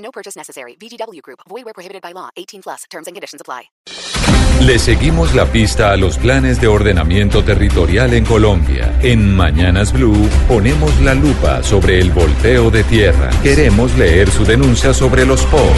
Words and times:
No 0.00 0.10
purchase 0.10 0.36
necessary. 0.36 0.76
VGW 0.76 1.22
Group. 1.22 1.40
Void 1.48 1.64
where 1.64 1.74
prohibited 1.74 2.02
by 2.02 2.12
law. 2.12 2.28
18 2.36 2.62
plus. 2.62 2.84
Terms 2.90 3.06
and 3.06 3.14
conditions 3.14 3.40
apply. 3.40 3.70
Le 4.60 4.78
seguimos 4.78 5.34
la 5.34 5.46
pista 5.46 5.90
a 5.90 5.96
los 5.96 6.18
planes 6.18 6.60
de 6.60 6.66
ordenamiento 6.66 7.42
territorial 7.42 8.12
en 8.12 8.26
Colombia. 8.26 8.98
En 9.02 9.34
Mañanas 9.34 9.92
Blue 9.92 10.28
ponemos 10.48 11.00
la 11.00 11.14
lupa 11.14 11.62
sobre 11.62 11.98
el 11.98 12.10
volteo 12.10 12.70
de 12.70 12.84
tierra. 12.84 13.30
Queremos 13.42 13.96
leer 13.96 14.30
su 14.30 14.44
denuncia 14.44 14.92
sobre 14.92 15.24
los 15.24 15.46
POR. 15.46 15.72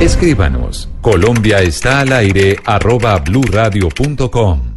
Escríbanos. 0.00 0.90
Colombia 1.00 1.60
está 1.60 2.00
al 2.00 2.12
aire 2.12 2.58
arroba 2.66 3.18
bluradio.com. 3.20 4.73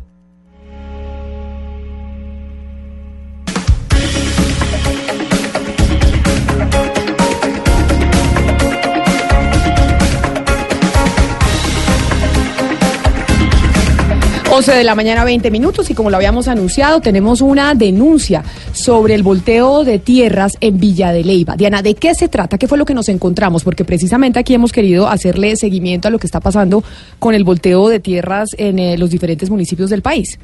Once 14.58 14.72
de 14.72 14.84
la 14.84 14.96
mañana, 14.96 15.24
20 15.24 15.52
minutos, 15.52 15.88
y 15.92 15.94
como 15.94 16.10
lo 16.10 16.16
habíamos 16.16 16.48
anunciado, 16.48 17.00
tenemos 17.00 17.42
una 17.42 17.76
denuncia 17.76 18.44
sobre 18.74 19.14
el 19.14 19.22
volteo 19.22 19.84
de 19.84 20.00
tierras 20.00 20.58
en 20.62 20.80
Villa 20.80 21.12
de 21.12 21.24
Leyva. 21.24 21.56
Diana, 21.56 21.84
¿de 21.84 21.94
qué 21.94 22.16
se 22.16 22.28
trata? 22.28 22.58
¿Qué 22.58 22.68
fue 22.68 22.80
lo 22.80 22.86
que 22.86 22.96
nos 22.96 23.08
encontramos? 23.08 23.64
Porque 23.64 23.86
precisamente 23.86 24.40
aquí 24.40 24.56
hemos 24.56 24.72
querido 24.72 25.08
hacerle 25.10 25.56
seguimiento 25.58 26.08
a 26.08 26.12
lo 26.12 26.18
que 26.18 26.26
está 26.26 26.40
pasando 26.40 26.84
con 27.20 27.36
el 27.36 27.44
volteo 27.44 27.88
de 27.88 28.00
tierras 28.00 28.50
en 28.58 28.80
eh, 28.80 28.98
los 28.98 29.12
diferentes 29.12 29.52
municipios 29.52 29.92
del 29.92 30.02
país. 30.02 30.40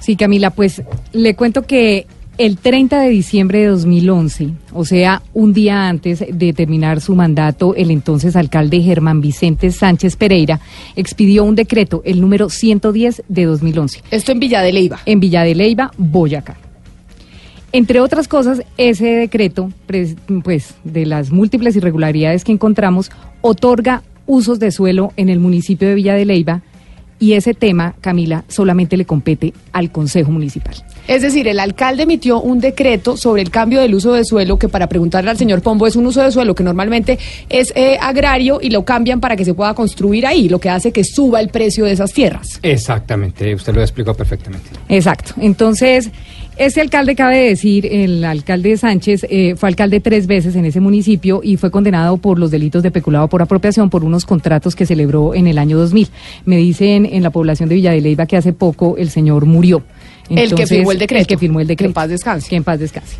Sí, 0.00 0.16
Camila, 0.16 0.50
pues 0.50 0.82
le 1.12 1.36
cuento 1.36 1.62
que 1.62 2.08
el 2.38 2.58
30 2.58 3.00
de 3.00 3.08
diciembre 3.08 3.60
de 3.60 3.66
2011, 3.66 4.50
o 4.72 4.84
sea, 4.84 5.22
un 5.32 5.52
día 5.52 5.88
antes 5.88 6.24
de 6.30 6.52
terminar 6.52 7.00
su 7.00 7.14
mandato, 7.14 7.74
el 7.74 7.90
entonces 7.90 8.36
alcalde 8.36 8.82
Germán 8.82 9.20
Vicente 9.20 9.70
Sánchez 9.70 10.16
Pereira 10.16 10.60
expidió 10.96 11.44
un 11.44 11.54
decreto, 11.54 12.02
el 12.04 12.20
número 12.20 12.50
110 12.50 13.22
de 13.28 13.44
2011. 13.44 14.02
Esto 14.10 14.32
en 14.32 14.40
Villa 14.40 14.60
de 14.60 14.72
Leyva. 14.72 15.00
En 15.06 15.20
Villa 15.20 15.42
de 15.44 15.54
Leyva, 15.54 15.90
Boyacá. 15.96 16.56
Entre 17.72 18.00
otras 18.00 18.28
cosas, 18.28 18.62
ese 18.76 19.06
decreto, 19.06 19.72
pues 20.42 20.74
de 20.84 21.06
las 21.06 21.30
múltiples 21.30 21.74
irregularidades 21.76 22.44
que 22.44 22.52
encontramos, 22.52 23.10
otorga 23.40 24.02
usos 24.26 24.58
de 24.58 24.72
suelo 24.72 25.12
en 25.16 25.28
el 25.28 25.40
municipio 25.40 25.88
de 25.88 25.94
Villa 25.94 26.14
de 26.14 26.26
Leyva 26.26 26.62
y 27.18 27.32
ese 27.32 27.54
tema, 27.54 27.94
Camila, 28.00 28.44
solamente 28.48 28.96
le 28.96 29.06
compete 29.06 29.54
al 29.72 29.90
Consejo 29.90 30.30
Municipal. 30.30 30.74
Es 31.08 31.22
decir, 31.22 31.46
el 31.48 31.60
alcalde 31.60 32.02
emitió 32.02 32.40
un 32.40 32.60
decreto 32.60 33.16
sobre 33.16 33.42
el 33.42 33.50
cambio 33.50 33.80
del 33.80 33.94
uso 33.94 34.12
de 34.12 34.24
suelo 34.24 34.58
que 34.58 34.68
para 34.68 34.88
preguntarle 34.88 35.30
al 35.30 35.38
señor 35.38 35.62
Pombo 35.62 35.86
es 35.86 35.96
un 35.96 36.06
uso 36.06 36.22
de 36.22 36.32
suelo 36.32 36.54
que 36.54 36.64
normalmente 36.64 37.18
es 37.48 37.72
eh, 37.76 37.96
agrario 38.00 38.58
y 38.60 38.70
lo 38.70 38.84
cambian 38.84 39.20
para 39.20 39.36
que 39.36 39.44
se 39.44 39.54
pueda 39.54 39.74
construir 39.74 40.26
ahí, 40.26 40.48
lo 40.48 40.58
que 40.58 40.68
hace 40.68 40.92
que 40.92 41.04
suba 41.04 41.40
el 41.40 41.48
precio 41.48 41.84
de 41.84 41.92
esas 41.92 42.12
tierras. 42.12 42.58
Exactamente, 42.62 43.54
usted 43.54 43.74
lo 43.74 43.82
explicó 43.82 44.14
perfectamente. 44.14 44.68
Exacto. 44.88 45.34
Entonces, 45.40 46.10
ese 46.56 46.80
alcalde, 46.80 47.14
cabe 47.14 47.48
decir, 47.48 47.84
el 47.84 48.24
alcalde 48.24 48.78
Sánchez 48.78 49.26
eh, 49.28 49.54
fue 49.56 49.68
alcalde 49.68 50.00
tres 50.00 50.26
veces 50.26 50.56
en 50.56 50.64
ese 50.64 50.80
municipio 50.80 51.40
y 51.42 51.58
fue 51.58 51.70
condenado 51.70 52.16
por 52.16 52.38
los 52.38 52.50
delitos 52.50 52.82
de 52.82 52.90
peculado 52.90 53.28
por 53.28 53.42
apropiación 53.42 53.90
por 53.90 54.04
unos 54.04 54.24
contratos 54.24 54.74
que 54.74 54.86
celebró 54.86 55.34
en 55.34 55.46
el 55.46 55.58
año 55.58 55.76
2000. 55.76 56.08
Me 56.46 56.56
dicen 56.56 57.04
en 57.04 57.22
la 57.22 57.30
población 57.30 57.68
de 57.68 57.74
Villa 57.74 57.92
de 57.92 58.00
Leyva 58.00 58.24
que 58.24 58.38
hace 58.38 58.54
poco 58.54 58.96
el 58.96 59.10
señor 59.10 59.44
murió. 59.44 59.82
El 60.30 60.54
que 60.54 60.66
firmó 60.66 60.92
el 60.92 60.98
decreto. 60.98 61.20
El 61.20 61.26
que 61.26 61.38
firmó 61.38 61.60
el 61.60 61.66
decreto. 61.66 61.84
Que 61.84 61.90
en 61.90 61.94
paz 61.94 62.08
descanse. 62.08 62.48
Que 62.48 62.56
en 62.56 62.64
paz 62.64 62.78
descanse. 62.78 63.16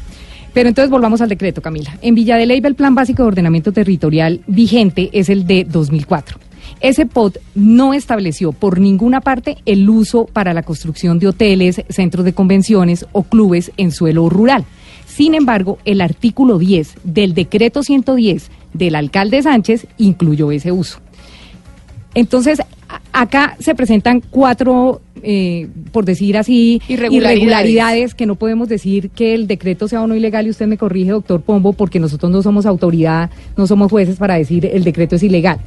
Pero 0.53 0.69
entonces 0.71 0.91
volvamos 0.91 1.21
al 1.21 1.28
decreto, 1.28 1.61
Camila. 1.61 1.99
En 2.00 2.15
Villa 2.15 2.37
de 2.37 2.47
Leyva 2.47 2.69
el 2.69 2.75
Plan 2.75 2.94
Básico 2.94 3.22
de 3.22 3.28
Ordenamiento 3.28 3.72
Territorial 3.72 4.41
vigente 4.47 5.11
es 5.12 5.28
el 5.28 5.47
de 5.47 5.65
2004. 5.65 6.39
Ese 6.81 7.06
POT 7.06 7.39
no 7.55 7.94
estableció 7.94 8.53
por 8.53 8.81
ninguna 8.81 9.21
parte 9.21 9.59
el 9.67 9.89
uso 9.89 10.27
para 10.27 10.55
la 10.55 10.62
construcción 10.62 11.19
de 11.19 11.28
hoteles, 11.28 11.83
centros 11.89 12.25
de 12.25 12.33
convenciones 12.33 13.06
o 13.12 13.23
clubes 13.23 13.71
en 13.77 13.93
suelo 13.93 14.28
rural. 14.28 14.65
Sin 15.06 15.34
embargo, 15.34 15.78
el 15.84 16.00
artículo 16.00 16.59
10 16.59 16.94
del 17.05 17.34
decreto 17.34 17.83
110 17.83 18.50
del 18.73 18.94
alcalde 18.94 19.43
Sánchez 19.43 19.87
incluyó 19.97 20.50
ese 20.50 20.73
uso. 20.73 20.99
Entonces, 22.15 22.62
acá 23.12 23.56
se 23.58 23.74
presentan 23.74 24.20
cuatro, 24.20 25.00
eh, 25.22 25.69
por 25.92 26.04
decir 26.04 26.36
así, 26.36 26.80
irregularidades. 26.88 28.14
que 28.14 28.26
no 28.26 28.34
podemos 28.34 28.69
decir 28.69 29.10
que 29.10 29.34
el 29.34 29.47
decreto 29.47 29.88
sea 29.88 30.02
o 30.02 30.06
no 30.06 30.14
ilegal 30.14 30.47
y 30.47 30.50
usted 30.50 30.66
me 30.66 30.76
corrige, 30.76 31.10
doctor 31.10 31.41
Pombo, 31.41 31.72
porque 31.72 31.98
nosotros 31.98 32.30
no 32.30 32.42
somos 32.42 32.66
autoridad, 32.66 33.30
no 33.56 33.66
somos 33.66 33.91
jueces 33.91 34.16
para 34.16 34.34
decir 34.34 34.66
el 34.66 34.84
decreto 34.84 35.16
es 35.16 35.22
ilegal. 35.22 35.58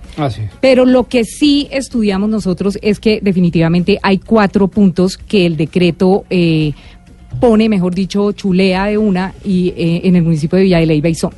Pero 0.61 0.85
lo 0.85 1.07
que 1.07 1.23
sí 1.23 1.67
estudiamos 1.71 2.29
nosotros 2.29 2.77
es 2.81 2.99
que 2.99 3.19
definitivamente 3.21 3.99
hay 4.01 4.19
cuatro 4.19 4.67
puntos 4.67 5.17
que 5.17 5.45
el 5.45 5.57
decreto 5.57 6.25
eh, 6.29 6.73
pone, 7.39 7.69
mejor 7.69 7.95
dicho, 7.95 8.31
chulea 8.31 8.85
de 8.85 8.97
una 8.97 9.33
y 9.43 9.69
eh, 9.69 10.01
en 10.03 10.15
el 10.15 10.23
municipio 10.23 10.57
de 10.57 10.63
Villa 10.63 10.79
de 10.79 10.85
Leyva 10.85 11.09
y 11.09 11.15
son. 11.15 11.31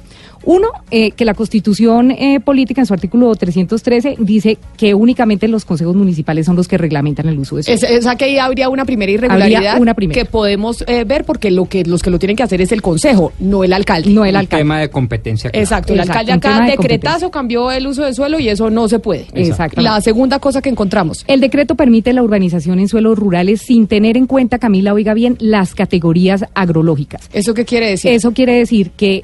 Uno, 0.43 0.69
eh, 0.89 1.11
que 1.11 1.25
la 1.25 1.33
Constitución 1.33 2.11
eh, 2.11 2.39
Política 2.39 2.81
en 2.81 2.87
su 2.87 2.93
artículo 2.93 3.33
313 3.35 4.15
dice 4.19 4.57
que 4.77 4.93
únicamente 4.93 5.47
los 5.47 5.65
consejos 5.65 5.95
municipales 5.95 6.45
son 6.45 6.55
los 6.55 6.67
que 6.67 6.77
reglamentan 6.77 7.27
el 7.27 7.37
uso 7.37 7.57
de 7.57 7.63
suelo. 7.63 7.79
Es, 7.79 8.07
que 8.17 8.25
ahí 8.25 8.37
habría 8.37 8.69
una 8.69 8.85
primera 8.85 9.11
irregularidad 9.11 9.79
que 10.11 10.25
podemos 10.25 10.83
eh, 10.87 11.03
ver 11.03 11.23
porque 11.23 11.51
lo 11.51 11.65
que 11.65 11.83
los 11.85 12.01
que 12.01 12.09
lo 12.09 12.19
tienen 12.19 12.35
que 12.35 12.43
hacer 12.43 12.61
es 12.61 12.71
el 12.71 12.81
consejo, 12.81 13.31
no 13.39 13.63
el 13.63 13.73
alcalde. 13.73 14.09
No 14.09 14.25
el 14.25 14.35
alcalde. 14.35 14.61
tema 14.61 14.79
de 14.79 14.89
competencia. 14.89 15.49
Exacto, 15.53 15.93
el 15.93 15.99
alcalde 16.01 16.33
acá 16.33 16.65
decretazo 16.65 17.31
cambió 17.31 17.71
el 17.71 17.87
uso 17.87 18.03
de 18.03 18.13
suelo 18.13 18.39
y 18.39 18.49
eso 18.49 18.69
no 18.69 18.87
se 18.89 18.99
puede. 18.99 19.27
Exacto. 19.33 19.81
La 19.81 20.01
segunda 20.01 20.39
cosa 20.39 20.61
que 20.61 20.69
encontramos. 20.69 21.23
El 21.27 21.39
decreto 21.39 21.75
permite 21.75 22.13
la 22.13 22.23
urbanización 22.23 22.79
en 22.79 22.87
suelos 22.87 23.17
rurales 23.17 23.61
sin 23.61 23.87
tener 23.87 24.17
en 24.17 24.27
cuenta, 24.27 24.59
Camila, 24.59 24.93
oiga 24.93 25.13
bien, 25.13 25.37
las 25.39 25.75
categorías 25.75 26.45
agrológicas. 26.53 27.29
¿Eso 27.33 27.53
qué 27.53 27.65
quiere 27.65 27.89
decir? 27.89 28.11
Eso 28.11 28.33
quiere 28.33 28.55
decir 28.55 28.91
que 28.91 29.23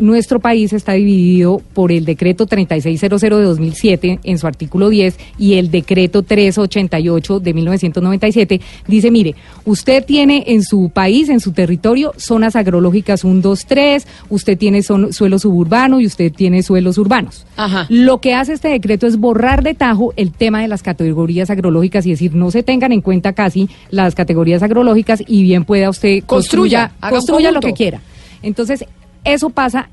nuestro 0.00 0.40
país 0.40 0.55
está 0.64 0.92
dividido 0.92 1.60
por 1.74 1.92
el 1.92 2.04
decreto 2.04 2.46
3600 2.46 3.20
de 3.20 3.30
2007 3.30 4.20
en 4.22 4.38
su 4.38 4.46
artículo 4.46 4.88
10 4.88 5.18
y 5.38 5.54
el 5.54 5.70
decreto 5.70 6.22
388 6.22 7.40
de 7.40 7.54
1997 7.54 8.60
dice, 8.86 9.10
mire, 9.10 9.34
usted 9.64 10.04
tiene 10.04 10.44
en 10.48 10.62
su 10.62 10.90
país, 10.90 11.28
en 11.28 11.40
su 11.40 11.52
territorio, 11.52 12.12
zonas 12.16 12.56
agrológicas 12.56 13.24
1, 13.24 13.40
2, 13.40 13.66
3, 13.66 14.06
usted 14.30 14.58
tiene 14.58 14.82
son, 14.82 15.12
suelo 15.12 15.38
suburbano 15.38 16.00
y 16.00 16.06
usted 16.06 16.32
tiene 16.32 16.62
suelos 16.62 16.98
urbanos. 16.98 17.46
Lo 17.88 18.20
que 18.20 18.34
hace 18.34 18.52
este 18.52 18.68
decreto 18.68 19.06
es 19.06 19.18
borrar 19.18 19.62
de 19.62 19.74
tajo 19.74 20.12
el 20.16 20.32
tema 20.32 20.62
de 20.62 20.68
las 20.68 20.82
categorías 20.82 21.50
agrológicas 21.50 22.06
y 22.06 22.10
decir, 22.10 22.34
no 22.34 22.50
se 22.50 22.62
tengan 22.62 22.92
en 22.92 23.00
cuenta 23.00 23.32
casi 23.32 23.68
las 23.90 24.14
categorías 24.14 24.62
agrológicas 24.62 25.22
y 25.26 25.42
bien 25.42 25.64
pueda 25.64 25.90
usted 25.90 26.24
construya, 26.24 26.92
construya 27.00 27.50
lo 27.52 27.60
que 27.60 27.72
quiera. 27.72 28.00
Entonces, 28.42 28.84
eso 29.24 29.50
pasa 29.50 29.90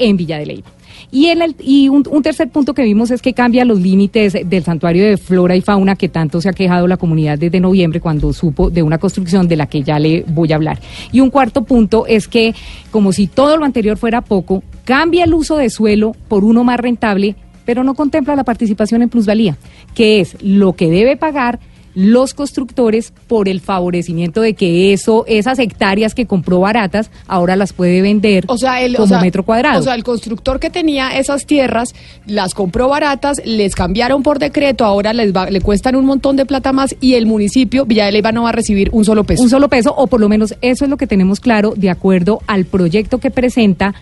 en 0.00 0.16
Villa 0.16 0.38
de 0.38 0.46
Leyva. 0.46 0.70
Y, 1.12 1.26
el, 1.26 1.56
y 1.60 1.88
un, 1.88 2.04
tercer 2.22 2.48
punto 2.50 2.74
que 2.74 2.82
vimos 2.82 3.10
es 3.10 3.22
que 3.22 3.32
cambia 3.32 3.64
los 3.64 3.80
límites 3.80 4.36
del 4.44 4.64
santuario 4.64 5.04
de 5.04 5.16
flora 5.16 5.56
y 5.56 5.60
fauna 5.60 5.96
que 5.96 6.08
tanto 6.08 6.40
se 6.40 6.48
ha 6.48 6.52
quejado 6.52 6.86
la 6.86 6.96
comunidad 6.96 7.38
desde 7.38 7.58
noviembre 7.60 8.00
cuando 8.00 8.32
supo 8.32 8.70
de 8.70 8.82
una 8.82 8.98
construcción 8.98 9.48
de 9.48 9.56
la 9.56 9.66
que 9.66 9.82
ya 9.82 9.98
le 9.98 10.24
voy 10.28 10.52
a 10.52 10.56
hablar. 10.56 10.78
Y 11.10 11.20
un 11.20 11.30
cuarto 11.30 11.64
punto 11.64 12.06
es 12.06 12.28
que, 12.28 12.54
como 12.90 13.12
si 13.12 13.26
todo 13.26 13.56
lo 13.56 13.64
anterior 13.64 13.96
fuera 13.96 14.20
poco, 14.20 14.62
cambia 14.84 15.24
el 15.24 15.34
uso 15.34 15.56
de 15.56 15.70
suelo 15.70 16.14
por 16.28 16.44
uno 16.44 16.64
más 16.64 16.78
rentable, 16.78 17.34
pero 17.64 17.82
no 17.82 17.94
contempla 17.94 18.36
la 18.36 18.44
participación 18.44 19.02
en 19.02 19.08
plusvalía, 19.08 19.56
que 19.94 20.20
es 20.20 20.36
lo 20.42 20.74
que 20.74 20.90
debe 20.90 21.16
pagar 21.16 21.60
los 21.94 22.34
constructores 22.34 23.12
por 23.26 23.48
el 23.48 23.60
favorecimiento 23.60 24.40
de 24.40 24.54
que 24.54 24.92
eso, 24.92 25.24
esas 25.26 25.58
hectáreas 25.58 26.14
que 26.14 26.26
compró 26.26 26.60
baratas, 26.60 27.10
ahora 27.26 27.56
las 27.56 27.72
puede 27.72 28.02
vender 28.02 28.44
o 28.46 28.56
sea, 28.56 28.82
el, 28.82 28.96
como 28.96 29.20
metro 29.20 29.44
cuadrado. 29.44 29.80
O 29.80 29.82
sea, 29.82 29.94
el 29.94 30.04
constructor 30.04 30.60
que 30.60 30.70
tenía 30.70 31.18
esas 31.18 31.46
tierras 31.46 31.94
las 32.26 32.54
compró 32.54 32.88
baratas, 32.88 33.40
les 33.44 33.74
cambiaron 33.74 34.22
por 34.22 34.38
decreto, 34.38 34.84
ahora 34.84 35.12
les 35.12 35.32
le 35.50 35.60
cuestan 35.60 35.96
un 35.96 36.04
montón 36.04 36.36
de 36.36 36.46
plata 36.46 36.72
más 36.72 36.94
y 37.00 37.14
el 37.14 37.26
municipio 37.26 37.86
Villa 37.86 38.06
de 38.06 38.12
Leyva 38.12 38.32
no 38.32 38.42
va 38.42 38.50
a 38.50 38.52
recibir 38.52 38.90
un 38.92 39.04
solo 39.04 39.24
peso. 39.24 39.42
Un 39.42 39.50
solo 39.50 39.68
peso, 39.68 39.94
o 39.96 40.06
por 40.06 40.20
lo 40.20 40.28
menos 40.28 40.54
eso 40.60 40.84
es 40.84 40.90
lo 40.90 40.96
que 40.96 41.06
tenemos 41.06 41.40
claro 41.40 41.74
de 41.76 41.90
acuerdo 41.90 42.40
al 42.46 42.64
proyecto 42.64 43.18
que 43.18 43.30
presenta 43.30 43.94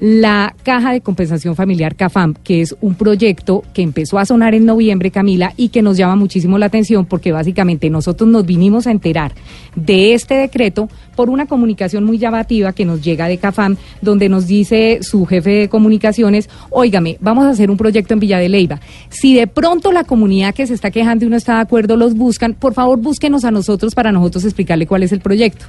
la 0.00 0.54
Caja 0.62 0.92
de 0.92 1.00
Compensación 1.00 1.56
Familiar 1.56 1.96
CAFAM, 1.96 2.34
que 2.34 2.60
es 2.60 2.76
un 2.80 2.94
proyecto 2.94 3.64
que 3.72 3.82
empezó 3.82 4.18
a 4.18 4.26
sonar 4.26 4.54
en 4.54 4.64
noviembre, 4.64 5.10
Camila, 5.10 5.52
y 5.56 5.70
que 5.70 5.82
nos 5.82 5.96
llama 5.96 6.14
muchísimo 6.14 6.58
la 6.58 6.66
atención 6.66 7.06
porque 7.06 7.32
básicamente 7.32 7.90
nosotros 7.90 8.28
nos 8.28 8.46
vinimos 8.46 8.86
a 8.86 8.92
enterar 8.92 9.32
de 9.74 10.14
este 10.14 10.34
decreto 10.34 10.88
por 11.16 11.30
una 11.30 11.46
comunicación 11.46 12.04
muy 12.04 12.18
llamativa 12.18 12.72
que 12.72 12.84
nos 12.84 13.02
llega 13.02 13.26
de 13.26 13.38
CAFAM, 13.38 13.76
donde 14.00 14.28
nos 14.28 14.46
dice 14.46 15.00
su 15.02 15.26
jefe 15.26 15.50
de 15.50 15.68
comunicaciones, 15.68 16.48
óigame, 16.70 17.16
vamos 17.20 17.46
a 17.46 17.50
hacer 17.50 17.70
un 17.70 17.76
proyecto 17.76 18.14
en 18.14 18.20
Villa 18.20 18.38
de 18.38 18.48
Leyva. 18.48 18.80
Si 19.08 19.34
de 19.34 19.48
pronto 19.48 19.90
la 19.90 20.04
comunidad 20.04 20.54
que 20.54 20.66
se 20.66 20.74
está 20.74 20.92
quejando 20.92 21.24
y 21.24 21.28
no 21.28 21.36
está 21.36 21.56
de 21.56 21.62
acuerdo 21.62 21.96
los 21.96 22.14
buscan, 22.14 22.54
por 22.54 22.74
favor 22.74 22.98
búsquenos 22.98 23.44
a 23.44 23.50
nosotros 23.50 23.94
para 23.96 24.12
nosotros 24.12 24.44
explicarle 24.44 24.86
cuál 24.86 25.02
es 25.02 25.10
el 25.10 25.20
proyecto. 25.20 25.64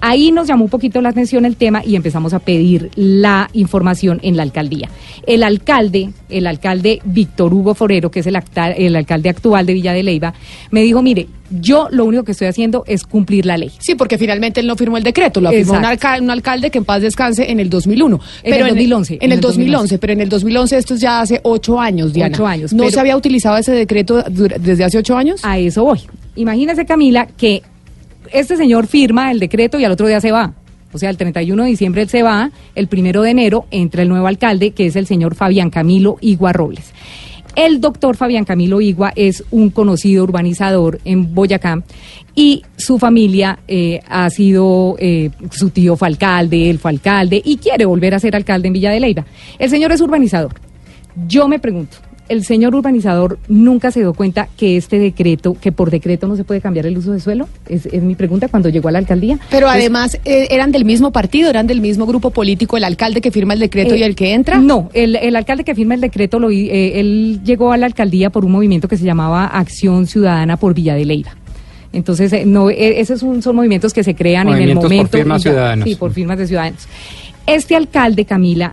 Ahí 0.00 0.30
nos 0.30 0.46
llamó 0.46 0.64
un 0.64 0.70
poquito 0.70 1.00
la 1.00 1.08
atención 1.08 1.44
el 1.44 1.56
tema 1.56 1.82
y 1.84 1.96
empezamos 1.96 2.32
a 2.32 2.38
pedir 2.38 2.90
la 2.94 3.48
información 3.52 3.71
en 3.80 4.36
la 4.36 4.42
alcaldía. 4.42 4.88
El 5.26 5.42
alcalde, 5.42 6.10
el 6.28 6.46
alcalde 6.46 7.00
Víctor 7.04 7.52
Hugo 7.54 7.74
Forero, 7.74 8.10
que 8.10 8.20
es 8.20 8.26
el, 8.26 8.36
acta- 8.36 8.70
el 8.72 8.94
alcalde 8.96 9.28
actual 9.30 9.66
de 9.66 9.72
Villa 9.74 9.92
de 9.92 10.02
Leyva, 10.02 10.34
me 10.70 10.82
dijo, 10.82 11.02
mire, 11.02 11.26
yo 11.50 11.88
lo 11.90 12.04
único 12.06 12.24
que 12.24 12.32
estoy 12.32 12.48
haciendo 12.48 12.82
es 12.86 13.04
cumplir 13.04 13.44
la 13.46 13.56
ley. 13.58 13.70
Sí, 13.78 13.94
porque 13.94 14.16
finalmente 14.18 14.60
él 14.60 14.66
no 14.66 14.74
firmó 14.76 14.96
el 14.96 15.02
decreto, 15.02 15.40
lo 15.40 15.50
firmó 15.50 15.72
un, 15.74 15.84
alca- 15.84 16.18
un 16.20 16.30
alcalde 16.30 16.70
que 16.70 16.78
en 16.78 16.84
paz 16.84 17.02
descanse 17.02 17.50
en 17.50 17.60
el 17.60 17.68
2001. 17.70 18.20
En 18.42 18.54
el 18.54 18.68
2011, 18.68 19.18
En, 19.20 19.32
el 19.32 19.40
2011, 19.40 19.98
pero 19.98 20.12
en 20.14 20.20
el 20.22 20.28
2011 20.28 20.76
esto 20.78 20.94
es 20.94 21.00
ya 21.00 21.20
hace 21.20 21.40
ocho 21.44 21.78
años, 21.80 22.12
Diana. 22.12 22.34
Ocho 22.34 22.46
años, 22.46 22.72
¿No 22.72 22.84
pero- 22.84 22.92
se 22.92 23.00
había 23.00 23.16
utilizado 23.16 23.56
ese 23.58 23.72
decreto 23.72 24.22
desde 24.28 24.84
hace 24.84 24.98
ocho 24.98 25.16
años? 25.16 25.40
A 25.44 25.58
eso 25.58 25.84
voy. 25.84 26.00
Imagínese, 26.36 26.86
Camila, 26.86 27.26
que 27.36 27.62
este 28.32 28.56
señor 28.56 28.86
firma 28.86 29.30
el 29.30 29.38
decreto 29.40 29.78
y 29.78 29.84
al 29.84 29.92
otro 29.92 30.06
día 30.06 30.20
se 30.20 30.32
va. 30.32 30.54
O 30.92 30.98
sea, 30.98 31.10
el 31.10 31.16
31 31.16 31.62
de 31.62 31.68
diciembre 31.68 32.02
él 32.02 32.08
se 32.08 32.22
va, 32.22 32.50
el 32.74 32.88
primero 32.88 33.22
de 33.22 33.30
enero 33.30 33.66
entra 33.70 34.02
el 34.02 34.08
nuevo 34.08 34.26
alcalde, 34.26 34.72
que 34.72 34.86
es 34.86 34.96
el 34.96 35.06
señor 35.06 35.34
Fabián 35.34 35.70
Camilo 35.70 36.16
Igua 36.20 36.52
Robles. 36.52 36.92
El 37.54 37.82
doctor 37.82 38.16
Fabián 38.16 38.46
Camilo 38.46 38.80
Igua 38.80 39.12
es 39.14 39.44
un 39.50 39.68
conocido 39.68 40.24
urbanizador 40.24 41.00
en 41.04 41.34
Boyacá 41.34 41.82
y 42.34 42.62
su 42.76 42.98
familia 42.98 43.58
eh, 43.68 44.00
ha 44.08 44.30
sido, 44.30 44.96
eh, 44.98 45.30
su 45.50 45.68
tío 45.68 45.96
fue 45.96 46.08
alcalde, 46.08 46.70
él 46.70 46.78
fue 46.78 46.92
alcalde 46.92 47.42
y 47.44 47.58
quiere 47.58 47.84
volver 47.84 48.14
a 48.14 48.20
ser 48.20 48.34
alcalde 48.36 48.68
en 48.68 48.72
Villa 48.72 48.90
de 48.90 49.00
Leyva. 49.00 49.26
El 49.58 49.68
señor 49.68 49.92
es 49.92 50.00
urbanizador. 50.00 50.54
Yo 51.28 51.46
me 51.46 51.58
pregunto, 51.58 51.98
¿el 52.32 52.44
señor 52.44 52.74
urbanizador 52.74 53.38
nunca 53.48 53.90
se 53.90 54.00
dio 54.00 54.14
cuenta 54.14 54.48
que 54.56 54.76
este 54.76 54.98
decreto, 54.98 55.56
que 55.60 55.70
por 55.72 55.90
decreto 55.90 56.26
no 56.26 56.36
se 56.36 56.44
puede 56.44 56.60
cambiar 56.60 56.86
el 56.86 56.96
uso 56.98 57.12
de 57.12 57.20
suelo? 57.20 57.48
Es, 57.68 57.86
es 57.86 58.02
mi 58.02 58.14
pregunta 58.14 58.48
cuando 58.48 58.68
llegó 58.68 58.88
a 58.88 58.92
la 58.92 58.98
alcaldía. 58.98 59.38
Pero 59.50 59.68
además 59.68 60.18
eh, 60.24 60.48
eran 60.50 60.72
del 60.72 60.84
mismo 60.84 61.12
partido, 61.12 61.50
eran 61.50 61.66
del 61.66 61.80
mismo 61.80 62.06
grupo 62.06 62.30
político, 62.30 62.76
el 62.76 62.84
alcalde 62.84 63.20
que 63.20 63.30
firma 63.30 63.54
el 63.54 63.60
decreto 63.60 63.94
eh, 63.94 63.98
y 63.98 64.02
el 64.02 64.14
que 64.14 64.32
entra. 64.32 64.58
No, 64.58 64.88
el, 64.94 65.16
el 65.16 65.36
alcalde 65.36 65.64
que 65.64 65.74
firma 65.74 65.94
el 65.94 66.00
decreto, 66.00 66.38
lo, 66.38 66.50
eh, 66.50 66.98
él 67.00 67.40
llegó 67.44 67.72
a 67.72 67.76
la 67.76 67.86
alcaldía 67.86 68.30
por 68.30 68.44
un 68.44 68.52
movimiento 68.52 68.88
que 68.88 68.96
se 68.96 69.04
llamaba 69.04 69.46
Acción 69.46 70.06
Ciudadana 70.06 70.56
por 70.56 70.74
Villa 70.74 70.94
de 70.94 71.04
Leyva. 71.04 71.36
Entonces, 71.92 72.32
eh, 72.32 72.44
no, 72.46 72.70
eh, 72.70 73.00
esos 73.00 73.20
son, 73.20 73.42
son 73.42 73.54
movimientos 73.56 73.92
que 73.92 74.02
se 74.02 74.14
crean 74.14 74.48
en 74.48 74.54
el 74.54 74.74
Movimientos 74.74 74.84
por 74.84 74.90
momento. 74.92 75.18
firmas 75.18 75.42
ciudadanas. 75.42 75.88
Sí, 75.88 75.94
por 75.94 76.12
firmas 76.12 76.38
de 76.38 76.46
ciudadanos. 76.46 76.88
Este 77.46 77.76
alcalde, 77.76 78.24
Camila, 78.24 78.72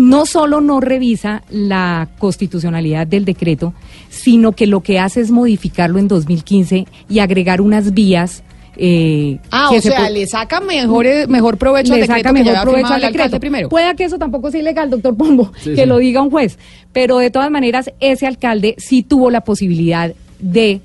no 0.00 0.24
solo 0.24 0.60
no 0.60 0.80
revisa 0.80 1.42
la 1.50 2.08
constitucionalidad 2.18 3.06
del 3.06 3.24
decreto, 3.24 3.74
sino 4.08 4.52
que 4.52 4.66
lo 4.66 4.80
que 4.80 4.98
hace 4.98 5.20
es 5.20 5.30
modificarlo 5.30 5.98
en 5.98 6.08
2015 6.08 6.86
y 7.08 7.18
agregar 7.18 7.60
unas 7.60 7.92
vías. 7.92 8.42
eh, 8.76 9.38
Ah, 9.50 9.68
que 9.70 9.78
o 9.78 9.82
se 9.82 9.90
sea, 9.90 10.08
le 10.08 10.26
saca 10.26 10.60
mejor, 10.60 11.06
eh, 11.06 11.26
mejor 11.26 11.58
provecho 11.58 11.92
al 11.92 12.00
le 12.00 12.06
decreto 12.06 12.28
saca 12.28 12.32
mejor 12.32 12.62
provecho 12.62 12.94
al 12.94 13.02
decreto. 13.02 13.38
primero. 13.40 13.68
Pueda 13.68 13.94
que 13.94 14.04
eso 14.04 14.16
tampoco 14.16 14.50
sea 14.50 14.60
ilegal, 14.60 14.88
doctor 14.88 15.14
Pombo, 15.16 15.52
Sí, 15.58 15.74
que 15.74 15.82
sí. 15.82 15.86
lo 15.86 15.98
diga 15.98 16.22
un 16.22 16.30
juez. 16.30 16.58
Pero 16.92 17.18
de 17.18 17.30
todas 17.30 17.50
maneras, 17.50 17.90
ese 18.00 18.26
alcalde 18.26 18.76
sí 18.78 19.02
tuvo 19.02 19.30
la 19.30 19.42
posibilidad 19.42 20.12
de 20.38 20.80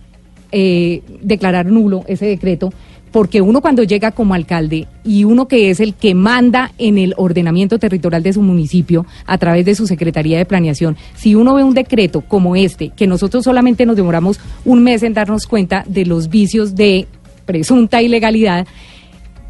eh, 0.51 1.01
declarar 1.21 1.67
nulo 1.67 2.03
ese 2.07 2.25
decreto, 2.25 2.73
porque 3.15 3.39
uno 3.39 3.61
cuando 3.61 3.83
llega 3.83 4.11
como 4.11 4.33
alcalde 4.33 4.89
y 5.05 5.23
uno 5.23 5.47
que 5.47 5.69
es 5.69 5.79
el 5.79 5.93
que 5.93 6.13
manda 6.13 6.73
en 6.77 6.97
el 6.97 7.13
ordenamiento 7.15 7.79
territorial 7.79 8.21
de 8.21 8.33
su 8.33 8.41
municipio 8.41 9.05
a 9.25 9.37
través 9.37 9.63
de 9.63 9.73
su 9.73 9.87
Secretaría 9.87 10.37
de 10.37 10.43
Planeación, 10.43 10.97
si 11.15 11.33
uno 11.33 11.53
ve 11.55 11.63
un 11.63 11.73
decreto 11.73 12.19
como 12.19 12.57
este, 12.57 12.89
que 12.89 13.07
nosotros 13.07 13.45
solamente 13.45 13.85
nos 13.85 13.95
demoramos 13.95 14.41
un 14.65 14.83
mes 14.83 15.01
en 15.01 15.13
darnos 15.13 15.47
cuenta 15.47 15.85
de 15.87 16.05
los 16.05 16.27
vicios 16.27 16.75
de 16.75 17.07
presunta 17.45 18.01
ilegalidad, 18.01 18.67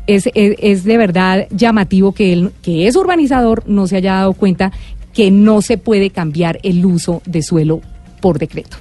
es, 0.06 0.30
es, 0.36 0.84
de 0.84 0.98
verdad 1.00 1.48
llamativo 1.50 2.12
que 2.12 2.34
él, 2.34 2.52
que 2.62 2.86
es 2.86 2.96
urbanizador, 2.96 3.64
no 3.66 3.88
se 3.88 3.96
haya 3.98 4.14
dado 4.14 4.34
cuenta 4.34 4.74
que 5.12 5.32
no 5.32 5.64
se 5.64 5.80
puede 5.80 6.12
cambiar 6.12 6.60
el 6.62 6.86
uso 6.86 7.24
de 7.26 7.42
suelo 7.42 7.82
por 8.22 8.38
decreto. 8.38 8.78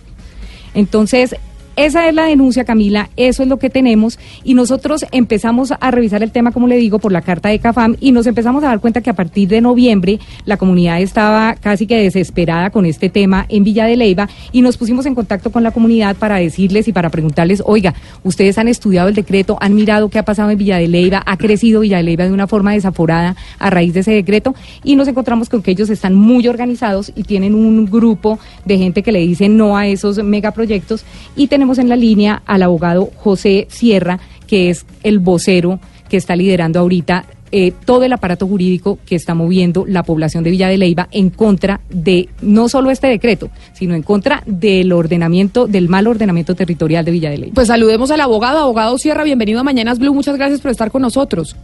Entonces, 0.75 1.37
esa 1.77 2.09
es 2.09 2.15
la 2.15 2.25
denuncia, 2.25 2.65
Camila, 2.65 3.11
eso 3.17 3.43
es 3.43 3.49
lo 3.49 3.59
que 3.59 3.69
tenemos. 3.69 4.19
Y 4.45 4.55
nosotros 4.55 5.05
empezamos 5.11 5.73
a 5.79 5.91
revisar 5.91 6.23
el 6.23 6.31
tema, 6.31 6.53
como 6.53 6.69
le 6.69 6.77
digo, 6.77 6.99
por 6.99 7.11
la 7.11 7.23
carta 7.23 7.49
de 7.49 7.59
CAFAM 7.59 7.97
y 8.01 8.13
nos 8.13 8.27
empezamos 8.27 8.63
a 8.63 8.69
dar 8.69 8.81
cuenta 8.81 9.01
que 9.01 9.11
a 9.11 9.15
partir 9.15 9.49
de 9.49 9.61
noviembre 9.61 10.21
la 10.45 10.57
comunidad 10.57 11.01
estaba 11.01 11.57
casi 11.57 11.87
que 11.87 11.97
desesperada 11.99 12.71
con 12.71 12.87
este 12.87 13.09
tema 13.09 13.47
en 13.49 13.65
Villa 13.65 13.87
de 13.87 13.97
Leyva 13.97 14.29
y 14.53 14.63
nos 14.63 14.77
pusimos 14.77 15.07
en 15.07 15.15
contacto 15.15 15.51
con 15.51 15.63
la 15.63 15.73
comunidad 15.73 16.17
para 16.17 16.37
decirles 16.37 16.87
y 16.87 16.93
para 16.93 17.11
preguntarles, 17.11 17.63
oiga, 17.67 17.95
ustedes 18.23 18.57
han 18.59 18.69
estudiado 18.69 19.09
el 19.09 19.15
decreto, 19.15 19.59
han 19.61 19.75
mirado 19.75 20.09
qué 20.11 20.19
ha 20.19 20.25
pasado 20.25 20.51
en 20.51 20.59
Villa 20.59 20.79
de 20.79 20.87
Leyva, 20.87 21.23
ha 21.27 21.37
crecido 21.37 21.81
Villa 21.81 21.97
de 21.97 22.05
Leyva 22.05 22.25
de 22.25 22.33
una 22.33 22.47
forma 22.47 22.73
desaforada 22.73 23.35
a 23.59 23.71
raíz 23.71 23.95
de 23.95 24.01
ese 24.01 24.13
decreto 24.13 24.55
y 24.85 24.95
nos 24.95 25.09
encontramos 25.09 25.49
con 25.49 25.63
que 25.63 25.73
ellos 25.73 25.91
están 25.91 26.15
muy 26.15 26.47
organizados 26.47 27.11
y 27.17 27.25
tienen 27.25 27.55
un 27.55 27.87
grupo 27.87 28.39
de 28.65 28.79
gente 28.79 29.03
que 29.03 29.11
le 29.11 29.21
dice 29.21 29.49
no 29.49 29.77
a 29.77 29.89
esos 29.89 30.23
megaproyectos 30.23 31.05
y 31.35 31.49
tenemos 31.49 31.64
en 31.79 31.89
la 31.89 31.97
línea 31.97 32.43
al 32.47 32.63
abogado 32.63 33.11
José 33.17 33.67
Sierra, 33.71 34.21
que 34.47 34.71
es 34.71 34.85
el 35.03 35.19
vocero 35.19 35.81
que 36.09 36.19
está 36.19 36.37
liderando 36.37 36.79
ahorita 36.79 37.25
eh, 37.51 37.73
todo 37.85 38.03
el 38.03 38.13
aparato 38.13 38.47
jurídico 38.47 38.99
que 39.07 39.15
está 39.15 39.35
moviendo 39.35 39.85
la 39.87 40.03
población 40.03 40.45
de 40.45 40.51
Villa 40.51 40.69
de 40.69 40.77
Leyva 40.77 41.09
en 41.11 41.31
contra 41.31 41.81
de 41.89 42.29
no 42.43 42.69
solo 42.69 42.91
este 42.91 43.07
decreto, 43.07 43.49
sino 43.73 43.95
en 43.95 44.03
contra 44.03 44.43
del 44.45 44.93
ordenamiento, 44.93 45.67
del 45.67 45.89
mal 45.89 46.07
ordenamiento 46.07 46.55
territorial 46.55 47.05
de 47.05 47.13
Villa 47.13 47.31
de 47.31 47.39
Leyva. 47.39 47.55
Pues 47.55 47.69
saludemos 47.69 48.11
al 48.11 48.21
abogado, 48.21 48.59
abogado 48.59 48.99
Sierra, 48.99 49.25
bienvenido 49.25 49.61
a 49.61 49.63
Mañanas 49.63 49.99
Blue, 49.99 50.13
muchas 50.13 50.37
gracias 50.37 50.61
por 50.61 50.71
estar 50.71 50.91
con 50.91 51.03
nosotros. 51.03 51.57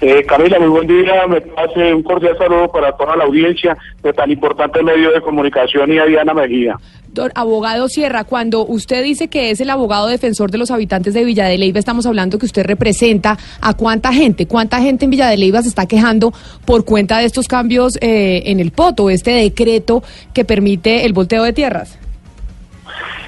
Eh, 0.00 0.24
Camila, 0.24 0.58
muy 0.58 0.68
buen 0.68 0.86
día. 0.86 1.26
Me 1.28 1.42
hace 1.56 1.92
un 1.92 2.02
cordial 2.02 2.36
saludo 2.38 2.72
para 2.72 2.90
toda 2.96 3.16
la 3.16 3.24
audiencia 3.24 3.76
de 4.02 4.12
tan 4.14 4.30
importante 4.30 4.82
medio 4.82 5.12
de 5.12 5.20
comunicación 5.20 5.92
y 5.92 5.98
a 5.98 6.06
Diana 6.06 6.32
Mejía. 6.32 6.76
Don 7.12 7.30
abogado 7.34 7.88
Sierra, 7.88 8.24
cuando 8.24 8.64
usted 8.64 9.02
dice 9.02 9.28
que 9.28 9.50
es 9.50 9.60
el 9.60 9.68
abogado 9.68 10.06
defensor 10.06 10.50
de 10.50 10.58
los 10.58 10.70
habitantes 10.70 11.12
de 11.12 11.24
Villa 11.24 11.46
de 11.46 11.58
Leyva, 11.58 11.78
estamos 11.78 12.06
hablando 12.06 12.38
que 12.38 12.46
usted 12.46 12.64
representa 12.64 13.36
a 13.60 13.74
cuánta 13.74 14.12
gente, 14.12 14.46
cuánta 14.46 14.80
gente 14.80 15.04
en 15.04 15.10
Villa 15.10 15.28
de 15.28 15.36
Leyva 15.36 15.60
se 15.60 15.68
está 15.68 15.86
quejando 15.86 16.32
por 16.64 16.84
cuenta 16.86 17.18
de 17.18 17.26
estos 17.26 17.46
cambios 17.46 17.98
eh, 18.00 18.44
en 18.46 18.58
el 18.60 18.70
poto, 18.70 19.10
este 19.10 19.32
decreto 19.32 20.02
que 20.32 20.46
permite 20.46 21.04
el 21.04 21.12
volteo 21.12 21.42
de 21.42 21.52
tierras. 21.52 21.98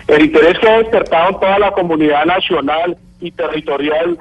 El 0.06 0.24
interés 0.24 0.58
que 0.58 0.68
ha 0.68 0.78
despertado 0.78 1.30
en 1.30 1.40
toda 1.40 1.58
la 1.58 1.72
comunidad 1.72 2.24
nacional 2.24 2.96
y 3.20 3.30
territorial, 3.32 4.18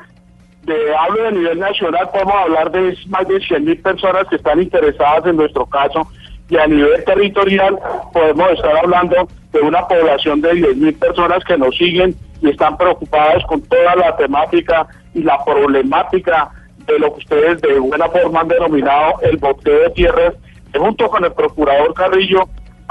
de 0.63 0.95
hablo 0.95 1.23
de 1.23 1.31
nivel 1.31 1.59
nacional, 1.59 2.09
podemos 2.11 2.35
hablar 2.35 2.71
de 2.71 2.97
más 3.07 3.27
de 3.27 3.39
100 3.39 3.65
mil 3.65 3.77
personas 3.79 4.27
que 4.27 4.35
están 4.35 4.61
interesadas 4.61 5.25
en 5.25 5.37
nuestro 5.37 5.65
caso 5.65 6.07
y 6.49 6.57
a 6.57 6.67
nivel 6.67 7.03
territorial 7.05 7.79
podemos 8.13 8.51
estar 8.51 8.77
hablando 8.77 9.27
de 9.53 9.59
una 9.61 9.87
población 9.87 10.41
de 10.41 10.53
10 10.53 10.77
mil 10.77 10.93
personas 10.95 11.43
que 11.45 11.57
nos 11.57 11.75
siguen 11.75 12.15
y 12.41 12.49
están 12.49 12.77
preocupadas 12.77 13.43
con 13.45 13.61
toda 13.61 13.95
la 13.95 14.15
temática 14.15 14.87
y 15.13 15.23
la 15.23 15.43
problemática 15.43 16.49
de 16.85 16.99
lo 16.99 17.13
que 17.13 17.19
ustedes 17.19 17.61
de 17.61 17.79
buena 17.79 18.09
forma 18.09 18.41
han 18.41 18.47
denominado 18.47 19.13
el 19.21 19.37
boteo 19.37 19.83
de 19.83 19.89
tierras, 19.91 20.33
junto 20.75 21.07
con 21.09 21.23
el 21.23 21.31
procurador 21.31 21.93
Carrillo 21.93 22.47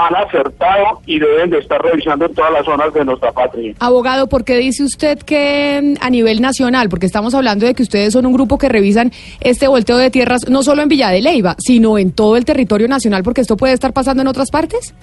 han 0.07 0.17
acertado 0.17 1.01
y 1.07 1.19
deben 1.19 1.51
de 1.51 1.59
estar 1.59 1.81
revisando 1.83 2.27
en 2.27 2.35
todas 2.35 2.53
las 2.53 2.65
zonas 2.65 2.93
de 2.95 3.05
nuestra 3.05 3.33
patria. 3.33 3.75
Abogado, 3.81 4.29
¿por 4.29 4.45
qué 4.45 4.57
dice 4.57 4.83
usted 4.83 5.19
que 5.19 5.81
mm, 5.83 6.05
a 6.05 6.11
nivel 6.11 6.41
nacional? 6.41 6.89
Porque 6.89 7.07
estamos 7.07 7.35
hablando 7.35 7.67
de 7.67 7.75
que 7.75 7.83
ustedes 7.83 8.13
son 8.13 8.25
un 8.27 8.33
grupo 8.33 8.57
que 8.57 8.69
revisan 8.69 9.13
este 9.41 9.69
volteo 9.69 9.99
de 9.99 10.11
tierras 10.11 10.49
no 10.49 10.63
solo 10.63 10.83
en 10.83 10.89
Villa 10.89 11.11
de 11.11 11.21
Leyva, 11.21 11.55
sino 11.59 11.99
en 11.99 12.13
todo 12.13 12.37
el 12.37 12.45
territorio 12.45 12.89
nacional, 12.89 13.23
porque 13.23 13.43
esto 13.43 13.57
puede 13.57 13.75
estar 13.75 13.93
pasando 13.93 14.23
en 14.23 14.29
otras 14.29 14.51
partes. 14.51 14.95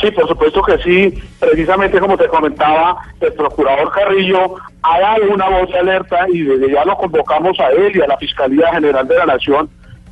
Sí, 0.00 0.10
por 0.12 0.28
supuesto 0.28 0.62
que 0.62 0.78
sí. 0.78 1.22
Precisamente 1.38 2.00
como 2.00 2.16
te 2.16 2.28
comentaba, 2.28 2.96
el 3.20 3.32
procurador 3.32 3.90
Carrillo 3.92 4.54
ha 4.82 5.00
dado 5.00 5.32
una 5.32 5.48
voz 5.48 5.70
de 5.70 5.78
alerta 5.78 6.26
y 6.32 6.42
desde 6.42 6.72
ya 6.72 6.84
lo 6.84 6.96
convocamos 6.96 7.58
a 7.60 7.68
él 7.70 7.92
y 7.94 8.00
a 8.00 8.06
la 8.06 8.16
Fiscalía 8.16 8.72
General 8.72 9.06
de 9.06 9.16
la 9.16 9.26
Nación 9.26 9.68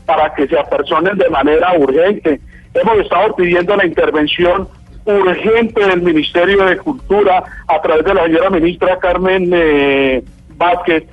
para 0.07 0.35
que 0.35 0.47
se 0.49 0.59
apersonen 0.59 1.17
de 1.17 1.31
manera 1.31 1.73
urgente. 1.79 2.41
Hemos 2.75 2.99
estado 3.01 3.35
pidiendo 3.35 3.77
la 3.77 3.87
intervención 3.87 4.69
urgente 5.05 5.85
del 5.87 6.03
Ministerio 6.03 6.65
de 6.65 6.77
Cultura 6.77 7.43
a 7.67 7.81
través 7.83 8.05
de 8.05 8.15
la 8.15 8.25
señora 8.25 8.51
ministra 8.51 8.99
Carmen 8.99 9.51
eh, 9.53 10.23
Vázquez, 10.57 11.05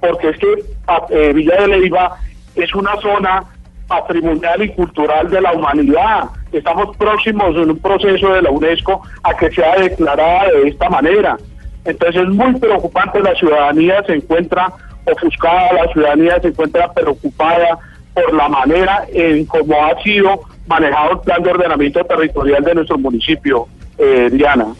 porque 0.00 0.28
es 0.30 0.38
que 0.38 0.46
a- 0.88 1.06
eh, 1.10 1.32
Villa 1.32 1.56
de 1.62 1.68
Leyva 1.68 2.16
es 2.54 2.74
una 2.74 2.96
zona 3.00 3.44
patrimonial 3.88 4.62
y 4.62 4.68
cultural 4.70 5.30
de 5.30 5.40
la 5.40 5.52
humanidad. 5.52 6.24
Estamos 6.52 6.96
próximos 6.96 7.54
en 7.56 7.70
un 7.70 7.78
proceso 7.78 8.32
de 8.34 8.42
la 8.42 8.50
UNESCO 8.50 9.00
a 9.22 9.34
que 9.36 9.50
sea 9.52 9.76
declarada 9.76 10.48
de 10.50 10.68
esta 10.68 10.90
manera. 10.90 11.36
Entonces 11.84 12.22
es 12.22 12.28
muy 12.28 12.52
preocupante, 12.58 13.20
la 13.20 13.34
ciudadanía 13.36 14.02
se 14.04 14.14
encuentra 14.14 14.72
ofuscada, 15.04 15.72
la 15.72 15.92
ciudadanía 15.92 16.40
se 16.40 16.48
encuentra 16.48 16.92
preocupada 16.92 17.78
por 18.12 18.34
la 18.34 18.48
manera 18.48 19.04
en 19.12 19.46
cómo 19.46 19.84
ha 19.84 20.02
sido 20.02 20.40
manejado 20.66 21.12
el 21.12 21.18
plan 21.20 21.42
de 21.42 21.50
ordenamiento 21.50 22.04
territorial 22.04 22.64
de 22.64 22.74
nuestro 22.74 22.98
municipio, 22.98 23.68
eh, 23.98 24.28
Diana. 24.32 24.74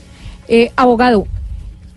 Eh, 0.48 0.70
abogado, 0.76 1.26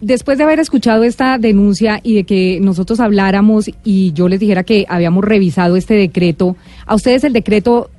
después 0.02 0.38
de 0.38 0.44
haber 0.44 0.60
escuchado 0.60 1.04
esta 1.04 1.38
denuncia 1.38 2.00
y 2.04 2.16
de 2.16 2.24
que 2.24 2.60
nosotros 2.62 3.00
habláramos 3.00 3.70
y 3.84 4.14
yo 4.14 4.28
les 4.28 4.40
dijera 4.40 4.64
que 4.64 4.86
habíamos 4.90 5.24
revisado 5.24 5.76
este 5.76 5.96
decreto, 5.96 6.56
¿a 6.86 6.96
ustedes 6.96 7.24
el 7.24 7.34
decreto 7.34 7.90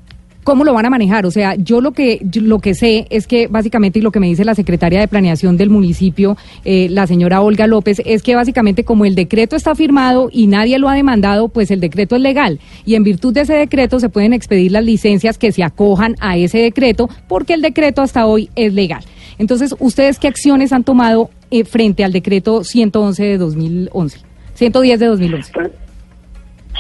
cómo 0.45 0.65
lo 0.65 0.75
van 0.75 0.87
a 0.87 0.91
manejar? 0.91 1.27
O 1.27 1.31
sea, 1.31 1.55
yo 1.57 1.81
lo 1.81 1.93
que 1.93 2.21
yo 2.23 2.43
lo 2.43 2.59
que 2.59 2.75
sé 2.75 3.07
es 3.11 3.27
que 3.27 3.47
básicamente 3.47 3.99
y 3.99 4.03
lo 4.03 4.11
que 4.11 4.21
me 4.21 4.27
dice 4.27 4.45
la 4.45 4.55
secretaria 4.55 5.01
de 5.01 5.09
planeación 5.09 5.57
del 5.57 5.71
municipio, 5.71 6.37
eh, 6.65 6.89
la 6.91 7.07
señora 7.07 7.41
Olga 7.41 7.67
López, 7.67 8.03
es 8.05 8.23
que 8.23 8.35
básicamente 8.35 8.85
como 8.85 9.05
el 9.05 9.15
decreto 9.15 9.57
está 9.57 9.75
firmado 9.75 10.29
y 10.33 10.47
nadie 10.47 10.79
lo 10.79 10.89
ha 10.89 10.95
demandado, 10.95 11.49
pues 11.49 11.71
el 11.71 11.81
decreto 11.81 12.17
es 12.17 12.23
legal 12.23 12.61
y 12.85 12.95
en 12.95 13.05
virtud 13.05 13.33
de 13.33 13.43
ese 13.43 13.55
decreto 13.55 14.01
se 14.01 14.09
pueden 14.09 14.33
expedir 14.33 14.73
las 14.73 14.85
licencias 14.85 15.39
que 15.39 15.53
se 15.53 15.63
acojan 15.63 16.17
a 16.21 16.37
ese 16.37 16.59
decreto 16.59 17.09
porque 17.29 17.55
el 17.55 17.63
decreto 17.63 18.03
hasta 18.03 18.27
hoy 18.27 18.51
es 18.57 18.73
legal. 18.73 19.05
Entonces, 19.39 19.75
¿ustedes 19.79 20.19
qué 20.19 20.29
acciones 20.29 20.73
han 20.73 20.85
tomado 20.85 21.31
eh, 21.51 21.65
frente 21.65 22.05
al 22.05 22.13
decreto 22.13 22.63
111 22.63 23.23
de 23.25 23.39
2011? 23.39 24.21
110 24.55 25.01
de 25.01 25.07
2011. 25.07 25.53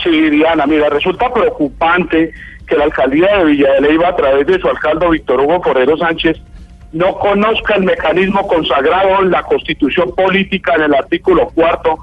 Sí, 0.02 0.10
Diana, 0.30 0.66
mira, 0.66 0.88
resulta 0.88 1.32
preocupante 1.32 2.32
que 2.70 2.76
la 2.76 2.84
alcaldía 2.84 3.38
de 3.38 3.44
Villa 3.46 3.72
de 3.74 3.80
Leyva, 3.80 4.08
a 4.08 4.16
través 4.16 4.46
de 4.46 4.60
su 4.60 4.68
alcalde 4.68 5.10
Víctor 5.10 5.40
Hugo 5.40 5.60
Forero 5.60 5.96
Sánchez, 5.98 6.38
no 6.92 7.18
conozca 7.18 7.74
el 7.74 7.82
mecanismo 7.82 8.46
consagrado 8.46 9.22
en 9.22 9.30
la 9.32 9.42
constitución 9.42 10.14
política 10.14 10.74
en 10.76 10.82
el 10.82 10.94
artículo 10.94 11.48
cuarto, 11.48 11.98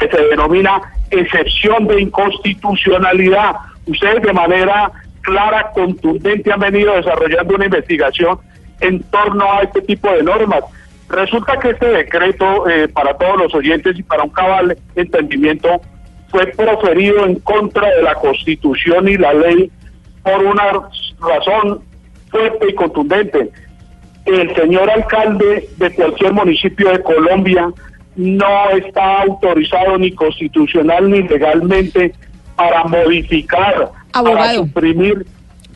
que 0.00 0.08
se 0.08 0.22
denomina 0.28 0.80
excepción 1.10 1.86
de 1.86 2.00
inconstitucionalidad. 2.00 3.56
Ustedes 3.86 4.22
de 4.22 4.32
manera 4.32 4.90
clara, 5.20 5.70
contundente, 5.74 6.50
han 6.50 6.60
venido 6.60 6.94
desarrollando 6.94 7.54
una 7.54 7.66
investigación 7.66 8.38
en 8.80 9.02
torno 9.04 9.52
a 9.52 9.62
este 9.62 9.82
tipo 9.82 10.10
de 10.10 10.22
normas. 10.22 10.64
Resulta 11.10 11.58
que 11.58 11.70
este 11.70 11.88
decreto, 11.88 12.68
eh, 12.68 12.88
para 12.88 13.16
todos 13.16 13.36
los 13.36 13.54
oyentes 13.54 13.98
y 13.98 14.02
para 14.02 14.24
un 14.24 14.30
cabal 14.30 14.76
entendimiento, 14.94 15.80
fue 16.28 16.46
proferido 16.46 17.24
en 17.26 17.36
contra 17.40 17.88
de 17.90 18.02
la 18.02 18.14
Constitución 18.14 19.08
y 19.08 19.16
la 19.16 19.32
ley 19.34 19.70
por 20.26 20.44
una 20.44 20.64
razón 21.20 21.80
fuerte 22.30 22.66
y 22.68 22.74
contundente. 22.74 23.50
El 24.24 24.54
señor 24.56 24.90
alcalde 24.90 25.68
de 25.76 25.94
cualquier 25.94 26.32
municipio 26.32 26.90
de 26.90 27.00
Colombia 27.02 27.70
no 28.16 28.70
está 28.70 29.22
autorizado 29.22 29.96
ni 29.98 30.10
constitucional 30.12 31.08
ni 31.08 31.22
legalmente 31.22 32.12
para 32.56 32.82
modificar, 32.84 33.90
para 34.12 34.54
suprimir 34.54 35.24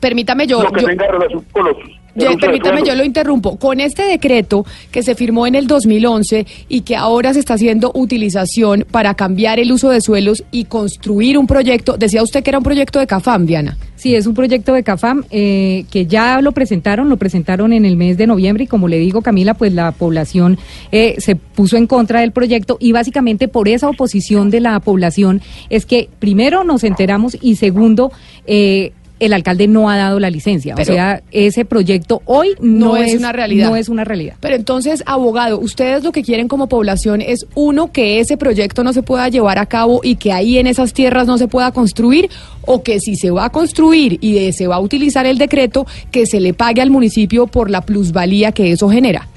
Permítame 0.00 0.46
yo, 0.46 0.62
lo 0.62 0.72
que 0.72 0.80
yo- 0.80 0.86
tenga 0.88 1.06
relación 1.06 1.44
con 1.52 1.66
los... 1.66 1.76
Yo- 2.14 2.36
permítame, 2.38 2.82
yo 2.86 2.94
lo 2.94 3.04
interrumpo. 3.04 3.56
Con 3.56 3.80
este 3.80 4.02
decreto 4.04 4.64
que 4.90 5.02
se 5.02 5.14
firmó 5.14 5.46
en 5.46 5.54
el 5.54 5.66
2011 5.66 6.46
y 6.68 6.80
que 6.82 6.96
ahora 6.96 7.32
se 7.34 7.40
está 7.40 7.54
haciendo 7.54 7.92
utilización 7.94 8.84
para 8.90 9.14
cambiar 9.14 9.58
el 9.58 9.72
uso 9.72 9.90
de 9.90 10.00
suelos 10.00 10.42
y 10.50 10.64
construir 10.64 11.38
un 11.38 11.46
proyecto, 11.46 11.96
decía 11.96 12.22
usted 12.22 12.42
que 12.42 12.50
era 12.50 12.58
un 12.58 12.64
proyecto 12.64 12.98
de 12.98 13.06
CAFAM, 13.06 13.46
Diana. 13.46 13.76
Sí, 13.96 14.14
es 14.14 14.26
un 14.26 14.34
proyecto 14.34 14.72
de 14.72 14.82
CAFAM 14.82 15.24
eh, 15.30 15.84
que 15.90 16.06
ya 16.06 16.40
lo 16.40 16.52
presentaron, 16.52 17.08
lo 17.10 17.18
presentaron 17.18 17.72
en 17.74 17.84
el 17.84 17.96
mes 17.96 18.16
de 18.16 18.26
noviembre 18.26 18.64
y 18.64 18.66
como 18.66 18.88
le 18.88 18.98
digo 18.98 19.20
Camila, 19.20 19.54
pues 19.54 19.74
la 19.74 19.92
población 19.92 20.58
eh, 20.90 21.16
se 21.18 21.36
puso 21.36 21.76
en 21.76 21.86
contra 21.86 22.20
del 22.20 22.32
proyecto 22.32 22.78
y 22.80 22.92
básicamente 22.92 23.46
por 23.48 23.68
esa 23.68 23.88
oposición 23.88 24.50
de 24.50 24.60
la 24.60 24.80
población 24.80 25.42
es 25.68 25.84
que 25.84 26.08
primero 26.18 26.64
nos 26.64 26.82
enteramos 26.84 27.36
y 27.42 27.56
segundo 27.56 28.10
eh, 28.46 28.92
el 29.20 29.32
alcalde 29.32 29.68
no 29.68 29.88
ha 29.88 29.96
dado 29.96 30.18
la 30.18 30.30
licencia, 30.30 30.74
Pero- 30.74 30.90
o 30.90 30.94
sea 30.94 31.22
ese 31.30 31.64
proyecto 31.64 32.22
hoy 32.24 32.54
no, 32.60 32.88
No 32.88 32.96
es 32.96 33.14
una 33.14 33.32
realidad. 33.32 33.68
No 33.68 33.76
es 33.76 33.88
una 33.88 34.04
realidad. 34.04 34.34
Pero 34.40 34.56
entonces, 34.56 35.02
abogado, 35.06 35.60
ustedes 35.60 36.02
lo 36.02 36.10
que 36.10 36.22
quieren 36.22 36.48
como 36.48 36.68
población 36.68 37.20
es, 37.20 37.46
uno, 37.54 37.92
que 37.92 38.18
ese 38.18 38.36
proyecto 38.36 38.82
no 38.82 38.92
se 38.92 39.02
pueda 39.02 39.28
llevar 39.28 39.58
a 39.58 39.66
cabo 39.66 40.00
y 40.02 40.16
que 40.16 40.32
ahí 40.32 40.58
en 40.58 40.66
esas 40.66 40.92
tierras 40.92 41.26
no 41.26 41.38
se 41.38 41.46
pueda 41.46 41.70
construir, 41.72 42.30
o 42.62 42.82
que 42.82 42.98
si 42.98 43.14
se 43.16 43.30
va 43.30 43.44
a 43.46 43.50
construir 43.50 44.18
y 44.20 44.52
se 44.52 44.66
va 44.66 44.76
a 44.76 44.80
utilizar 44.80 45.26
el 45.26 45.38
decreto, 45.38 45.86
que 46.10 46.26
se 46.26 46.40
le 46.40 46.54
pague 46.54 46.82
al 46.82 46.90
municipio 46.90 47.46
por 47.46 47.70
la 47.70 47.82
plusvalía 47.82 48.52
que 48.52 48.72
eso 48.72 48.88
genera. 48.88 49.28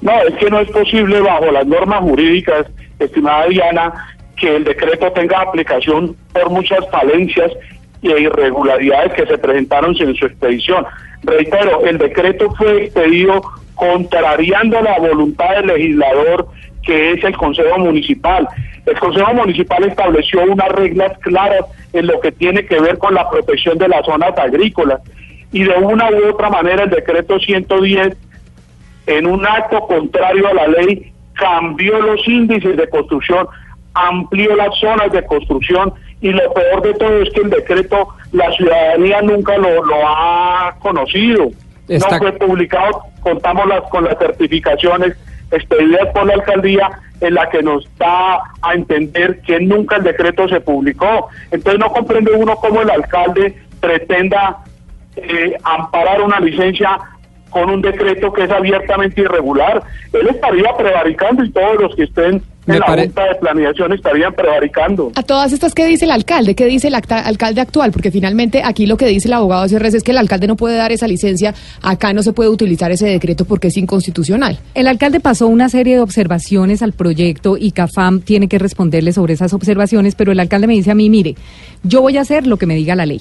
No, 0.00 0.12
es 0.22 0.34
que 0.34 0.50
no 0.50 0.60
es 0.60 0.70
posible 0.70 1.20
bajo 1.20 1.50
las 1.52 1.66
normas 1.66 2.00
jurídicas, 2.00 2.66
estimada 2.98 3.46
Diana, 3.46 3.92
que 4.36 4.56
el 4.56 4.64
decreto 4.64 5.12
tenga 5.12 5.40
aplicación 5.42 6.16
por 6.32 6.50
muchas 6.50 6.80
falencias 6.90 7.52
e 8.02 8.20
irregularidades 8.20 9.12
que 9.14 9.26
se 9.26 9.38
presentaron 9.38 9.94
en 9.98 10.14
su 10.14 10.26
expedición. 10.26 10.84
Reitero, 11.22 11.84
el 11.86 11.98
decreto 11.98 12.50
fue 12.56 12.84
expedido 12.84 13.42
contrariando 13.74 14.80
la 14.80 14.98
voluntad 14.98 15.56
del 15.56 15.66
legislador 15.68 16.48
que 16.82 17.12
es 17.12 17.24
el 17.24 17.36
Consejo 17.36 17.78
Municipal. 17.78 18.48
El 18.86 18.98
Consejo 18.98 19.32
Municipal 19.34 19.84
estableció 19.84 20.42
unas 20.42 20.68
reglas 20.70 21.16
claras 21.18 21.64
en 21.92 22.08
lo 22.08 22.20
que 22.20 22.32
tiene 22.32 22.66
que 22.66 22.80
ver 22.80 22.98
con 22.98 23.14
la 23.14 23.28
protección 23.30 23.78
de 23.78 23.88
las 23.88 24.04
zonas 24.04 24.36
agrícolas 24.36 25.00
y 25.52 25.64
de 25.64 25.74
una 25.74 26.10
u 26.10 26.30
otra 26.30 26.50
manera 26.50 26.84
el 26.84 26.90
decreto 26.90 27.38
110 27.38 28.16
en 29.06 29.26
un 29.26 29.46
acto 29.46 29.80
contrario 29.86 30.48
a 30.48 30.54
la 30.54 30.66
ley, 30.68 31.12
cambió 31.34 32.00
los 32.00 32.26
índices 32.26 32.76
de 32.76 32.88
construcción, 32.88 33.46
amplió 33.94 34.56
las 34.56 34.76
zonas 34.78 35.12
de 35.12 35.24
construcción 35.26 35.92
y 36.22 36.30
lo 36.32 36.52
peor 36.54 36.82
de 36.82 36.94
todo 36.94 37.20
es 37.22 37.30
que 37.34 37.40
el 37.42 37.50
decreto 37.50 38.08
la 38.32 38.50
ciudadanía 38.52 39.20
nunca 39.22 39.58
lo, 39.58 39.84
lo 39.84 39.96
ha 40.06 40.74
conocido. 40.78 41.48
Está- 41.88 42.12
No 42.16 42.18
fue 42.18 42.32
publicado, 42.32 43.02
contamos 43.20 43.66
las, 43.66 43.82
con 43.90 44.04
las 44.04 44.16
certificaciones 44.18 45.16
expedidas 45.50 46.08
por 46.14 46.24
la 46.26 46.34
alcaldía 46.34 46.90
en 47.20 47.34
la 47.34 47.48
que 47.50 47.62
nos 47.62 47.86
da 47.98 48.40
a 48.62 48.74
entender 48.74 49.40
que 49.42 49.60
nunca 49.60 49.96
el 49.96 50.04
decreto 50.04 50.48
se 50.48 50.60
publicó. 50.60 51.28
Entonces 51.50 51.78
no 51.78 51.92
comprende 51.92 52.32
uno 52.32 52.56
cómo 52.56 52.80
el 52.82 52.90
alcalde 52.90 53.54
pretenda 53.80 54.58
eh, 55.16 55.56
amparar 55.64 56.22
una 56.22 56.40
licencia 56.40 56.98
con 57.50 57.68
un 57.68 57.82
decreto 57.82 58.32
que 58.32 58.44
es 58.44 58.50
abiertamente 58.50 59.20
irregular. 59.20 59.82
Él 60.12 60.28
estaría 60.28 60.74
prevaricando 60.76 61.44
y 61.44 61.50
todos 61.50 61.80
los 61.82 61.94
que 61.96 62.04
estén 62.04 62.42
Me 62.64 62.78
la 62.78 62.86
pare- 62.86 63.02
Junta 63.06 63.24
de 63.24 63.34
Planeación 63.40 63.92
estarían 63.92 64.32
prevaricando. 64.34 65.10
A 65.16 65.22
todas 65.24 65.52
estas, 65.52 65.74
¿qué 65.74 65.84
dice 65.86 66.04
el 66.04 66.12
alcalde? 66.12 66.54
¿Qué 66.54 66.66
dice 66.66 66.88
el 66.88 66.94
acta- 66.94 67.18
alcalde 67.18 67.60
actual? 67.60 67.90
Porque 67.90 68.12
finalmente 68.12 68.62
aquí 68.64 68.86
lo 68.86 68.96
que 68.96 69.06
dice 69.06 69.26
el 69.26 69.34
abogado 69.34 69.66
CRS 69.68 69.96
es 69.96 70.02
que 70.04 70.12
el 70.12 70.18
alcalde 70.18 70.46
no 70.46 70.54
puede 70.56 70.76
dar 70.76 70.92
esa 70.92 71.08
licencia, 71.08 71.54
acá 71.82 72.12
no 72.12 72.22
se 72.22 72.32
puede 72.32 72.50
utilizar 72.50 72.92
ese 72.92 73.06
decreto 73.06 73.44
porque 73.46 73.68
es 73.68 73.76
inconstitucional. 73.76 74.60
El 74.74 74.86
alcalde 74.86 75.18
pasó 75.18 75.48
una 75.48 75.68
serie 75.68 75.94
de 75.96 76.00
observaciones 76.00 76.82
al 76.82 76.92
proyecto 76.92 77.56
y 77.58 77.72
CAFAM 77.72 78.20
tiene 78.20 78.46
que 78.46 78.58
responderle 78.60 79.12
sobre 79.12 79.34
esas 79.34 79.52
observaciones, 79.54 80.14
pero 80.14 80.30
el 80.30 80.38
alcalde 80.38 80.68
me 80.68 80.74
dice 80.74 80.92
a 80.92 80.94
mí, 80.94 81.10
mire, 81.10 81.34
yo 81.82 82.00
voy 82.00 82.16
a 82.16 82.20
hacer 82.20 82.46
lo 82.46 82.58
que 82.58 82.66
me 82.66 82.76
diga 82.76 82.94
la 82.94 83.06
ley, 83.06 83.20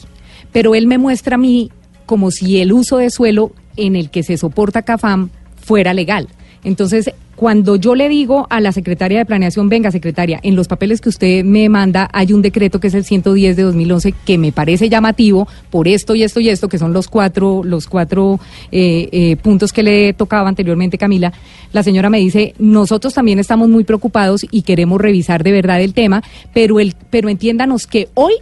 pero 0.52 0.76
él 0.76 0.86
me 0.86 1.00
muestra 1.00 1.36
a 1.36 1.40
mí 1.40 1.72
como 2.06 2.30
si 2.30 2.62
el 2.62 2.72
uso 2.74 2.98
de 2.98 3.10
suelo 3.10 3.54
en 3.76 3.96
el 3.96 4.12
que 4.12 4.22
se 4.22 4.38
soporta 4.38 4.84
CAFAM 4.84 5.30
fuera 5.56 5.94
legal. 5.96 6.28
Entonces, 6.64 7.12
cuando 7.42 7.76
yo 7.76 7.96
le 7.96 8.08
digo 8.08 8.46
a 8.52 8.62
la 8.62 8.72
secretaria 8.72 9.18
de 9.18 9.26
Planeación, 9.26 9.68
venga, 9.68 9.90
secretaria, 9.90 10.40
en 10.44 10.56
los 10.56 10.68
papeles 10.68 11.02
que 11.02 11.10
usted 11.10 11.44
me 11.44 11.70
manda 11.70 12.08
hay 12.14 12.34
un 12.34 12.44
decreto 12.44 12.80
que 12.80 12.86
es 12.86 12.94
el 12.94 13.04
110 13.04 13.56
de 13.56 13.64
2011 13.64 14.14
que 14.24 14.38
me 14.38 14.52
parece 14.52 14.90
llamativo 14.90 15.48
por 15.72 15.88
esto 15.88 16.14
y 16.14 16.22
esto 16.22 16.40
y 16.40 16.50
esto, 16.50 16.70
que 16.70 16.78
son 16.78 16.94
los 16.94 17.08
cuatro, 17.08 17.64
los 17.64 17.88
cuatro 17.88 18.40
eh, 18.72 19.10
eh, 19.12 19.38
puntos 19.38 19.74
que 19.74 19.82
le 19.82 20.14
tocaba 20.14 20.50
anteriormente, 20.50 21.00
Camila. 21.00 21.34
La 21.74 21.82
señora 21.82 22.12
me 22.12 22.20
dice, 22.20 22.54
nosotros 22.60 23.16
también 23.16 23.40
estamos 23.40 23.68
muy 23.68 23.86
preocupados 23.86 24.46
y 24.52 24.62
queremos 24.62 25.02
revisar 25.02 25.42
de 25.42 25.52
verdad 25.52 25.82
el 25.82 25.96
tema, 25.96 26.22
pero, 26.54 26.80
el, 26.80 26.94
pero 27.10 27.28
entiéndanos 27.28 27.88
que 27.88 28.10
hoy 28.14 28.34